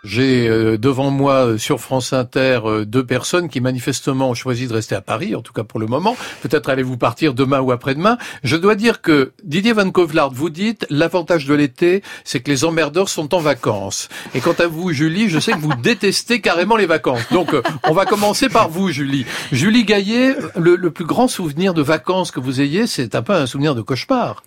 [0.06, 4.66] J'ai euh, devant moi euh, sur France Inter euh, deux personnes qui manifestement ont choisi
[4.66, 6.16] de rester à Paris, en tout cas pour le moment.
[6.42, 8.18] Peut-être allez-vous partir demain ou après-demain.
[8.44, 12.64] Je dois dire que Didier Van Kovlart, vous dites l'avantage de l'été, c'est que les
[12.64, 14.08] emmerdeurs sont en vacances.
[14.34, 17.28] Et quant à vous, Julie, je sais que vous détestez carrément les vacances.
[17.34, 19.26] Donc on va commencer par vous, Julie.
[19.52, 23.34] Julie Gaillet, le, le plus grand souvenir de vacances que vous ayez, c'est un peu
[23.34, 24.44] un souvenir de cauchemar,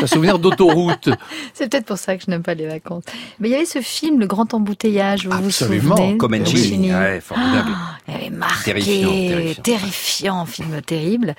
[0.00, 1.10] un souvenir d'autoroute.
[1.52, 3.04] C'est peut-être pour ça que je n'aime pas les vacances.
[3.38, 6.92] Mais il y avait ce film, Le Grand Embouteillage, vous vous Absolument, souvenez Comme Fellini
[6.94, 7.70] ouais, formidable.
[8.08, 10.46] Il avait marqué, Terrifiant, terrifiant, terrifiant.
[10.46, 11.34] film terrible.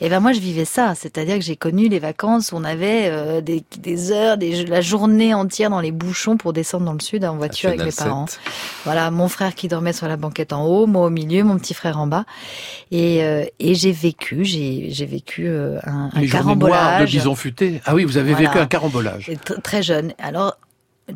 [0.00, 3.08] Et ben moi je vivais ça, c'est-à-dire que j'ai connu les vacances où on avait
[3.10, 7.00] euh, des, des heures, des, la journée entière dans les bouchons pour descendre dans le
[7.00, 8.26] sud en voiture avec mes parents.
[8.26, 8.40] 7.
[8.84, 11.74] Voilà, mon frère qui dormait sur la banquette en haut, moi au milieu, mon petit
[11.74, 12.24] frère en bas.
[12.90, 17.10] Et, euh, et j'ai vécu, j'ai vécu euh, un, un noires de carambolage.
[17.12, 17.80] bison futé.
[17.84, 18.48] Ah oui, vous avez Voilà.
[18.48, 19.30] vécu un carambolage.
[19.62, 20.14] Très jeune.
[20.18, 20.56] Alors,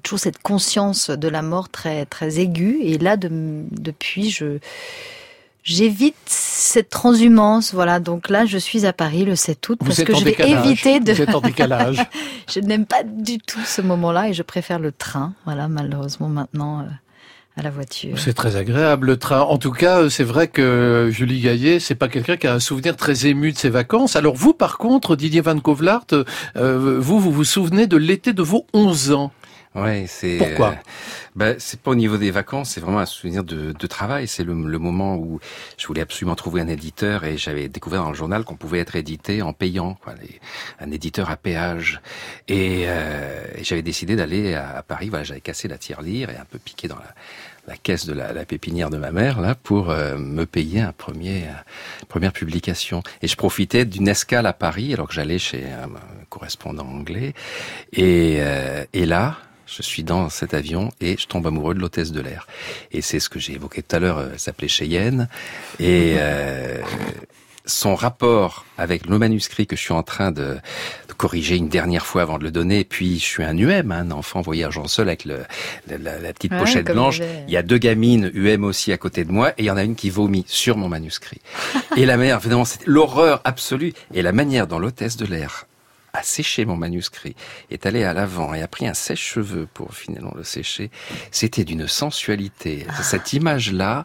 [0.03, 2.79] toujours cette conscience de la mort très, très aiguë.
[2.83, 3.29] Et là, de-
[3.71, 4.59] depuis, je,
[5.65, 7.75] j'évite cette transhumance.
[7.75, 8.01] Voilà.
[8.01, 10.67] Donc là, je suis à Paris le 7 août Vous parce que je vais décalage.
[10.67, 11.13] éviter de.
[11.13, 11.99] Vous êtes en décalage.
[12.53, 15.35] je n'aime pas du tout ce moment-là et je préfère le train.
[15.45, 16.85] Voilà, malheureusement, maintenant, euh,
[17.57, 18.17] à la voiture.
[18.19, 19.41] C'est très agréable le train.
[19.41, 22.97] En tout cas, c'est vrai que Julie Gaillet, c'est pas quelqu'un qui a un souvenir
[22.97, 24.15] très ému de ses vacances.
[24.17, 26.07] Alors vous, par contre, Didier Van Kovlart,
[26.57, 29.33] euh, vous, vous vous souvenez de l'été de vos 11 ans?
[29.73, 30.39] Ouais, c'est.
[30.39, 30.71] Pourquoi?
[30.71, 30.83] euh,
[31.37, 34.27] ben, c'est pas au niveau des vacances, c'est vraiment un souvenir de, de travail.
[34.27, 35.39] C'est le, le moment où
[35.79, 38.97] je voulais absolument trouver un éditeur et j'avais découvert dans le journal qu'on pouvait être
[38.97, 40.41] édité en payant, quoi, les-
[40.81, 42.01] un éditeur à péage.
[42.49, 45.09] Et, euh, et j'avais décidé d'aller à, à Paris.
[45.09, 47.15] Voilà, j'avais cassé la tirelire et un peu piqué dans la,
[47.69, 50.93] la caisse de la, la pépinière de ma mère là pour euh, me payer un
[50.93, 51.53] premier euh,
[52.09, 53.05] première publication.
[53.23, 57.35] Et je profitais d'une escale à Paris alors que j'allais chez un, un correspondant anglais.
[57.93, 59.39] Et, euh, et là,
[59.75, 62.47] je suis dans cet avion et je tombe amoureux de l'hôtesse de l'air.
[62.93, 65.29] Et c'est ce que j'ai évoqué tout à l'heure, euh, elle s'appelait Cheyenne.
[65.79, 66.79] Et euh,
[67.67, 70.57] son rapport avec le manuscrit que je suis en train de,
[71.09, 73.93] de corriger une dernière fois avant de le donner, et puis je suis un UM,
[73.93, 75.41] hein, un enfant voyageant seul avec le,
[75.87, 77.21] la, la- la petite Ouais, pochette blanche.
[77.47, 79.77] il y a deux gamines UM aussi à côté de moi, et il y en
[79.77, 81.41] a une qui vomit sur mon manuscrit.
[81.97, 85.67] et la mère, évidemment, c'était l'horreur absolue, et la manière dont l'hôtesse de l'air
[86.13, 87.37] a séché mon manuscrit,
[87.71, 90.91] est allée à l'avant et a pris un sèche-cheveux pour finalement le sécher,
[91.31, 92.87] c'était d'une sensualité.
[93.03, 94.03] Cette image-là,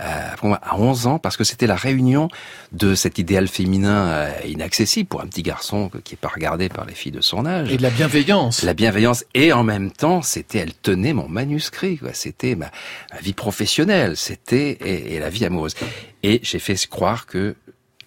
[0.00, 0.04] euh,
[0.36, 2.28] pour moi, à 11 ans, parce que c'était la réunion
[2.72, 6.84] de cet idéal féminin euh, inaccessible pour un petit garçon qui est pas regardé par
[6.84, 7.70] les filles de son âge.
[7.70, 8.62] Et de la bienveillance.
[8.62, 9.24] La bienveillance.
[9.34, 12.00] Et en même temps, c'était, elle tenait mon manuscrit.
[12.12, 12.70] C'était ma,
[13.12, 15.74] ma vie professionnelle, c'était, et, et la vie amoureuse.
[16.22, 17.56] Et j'ai fait croire que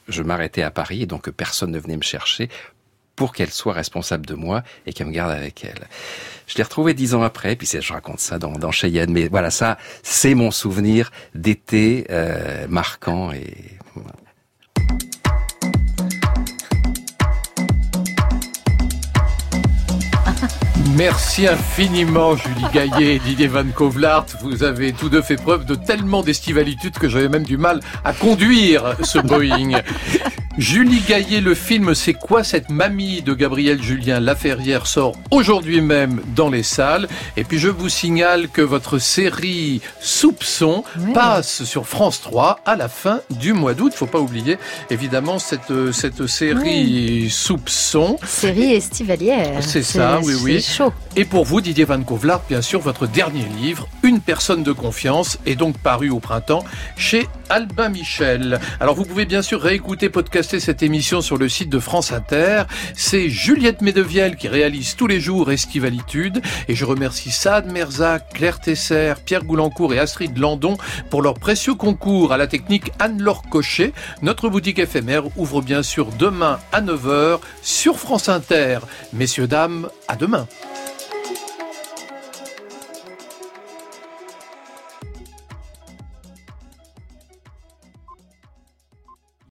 [0.08, 2.50] je m'arrêtais à Paris et donc que personne ne venait me chercher
[3.20, 5.90] pour qu'elle soit responsable de moi et qu'elle me garde avec elle.
[6.48, 9.52] Je l'ai retrouvé dix ans après, puis je raconte ça dans, dans Cheyenne, mais voilà,
[9.52, 13.58] ça, c'est mon souvenir d'été euh, marquant et
[21.00, 24.26] Merci infiniment Julie Gaillet et Didier Van Kovlart.
[24.42, 28.12] Vous avez tous deux fait preuve de tellement d'estivalitude que j'avais même du mal à
[28.12, 29.82] conduire ce Boeing.
[30.58, 36.20] Julie Gaillet, le film C'est quoi cette mamie de Gabriel Julien Laferrière sort aujourd'hui même
[36.36, 37.08] dans les salles.
[37.38, 40.84] Et puis je vous signale que votre série Soupçon
[41.14, 43.94] passe sur France 3 à la fin du mois d'août.
[43.96, 44.58] Faut pas oublier
[44.90, 48.18] évidemment cette, cette série Soupçon.
[48.26, 49.62] Série estivalière.
[49.62, 50.62] C'est ça, oui, oui.
[50.62, 54.72] C'est Et pour vous, Didier Van Kovlart, bien sûr, votre dernier livre, Une personne de
[54.72, 56.64] confiance, est donc paru au printemps
[56.96, 58.60] chez Albin Michel.
[58.80, 62.64] Alors vous pouvez bien sûr réécouter, podcaster cette émission sur le site de France Inter.
[62.96, 66.42] C'est Juliette Medevielle qui réalise tous les jours Estivalitude.
[66.68, 70.78] Et je remercie Saad Merzac, Claire Tesser, Pierre Goulancourt et Astrid Landon
[71.10, 73.94] pour leur précieux concours à la technique Anne-Laure Cochet.
[74.22, 78.80] Notre boutique éphémère ouvre bien sûr demain à 9h sur France Inter.
[79.14, 80.48] Messieurs, dames, à demain.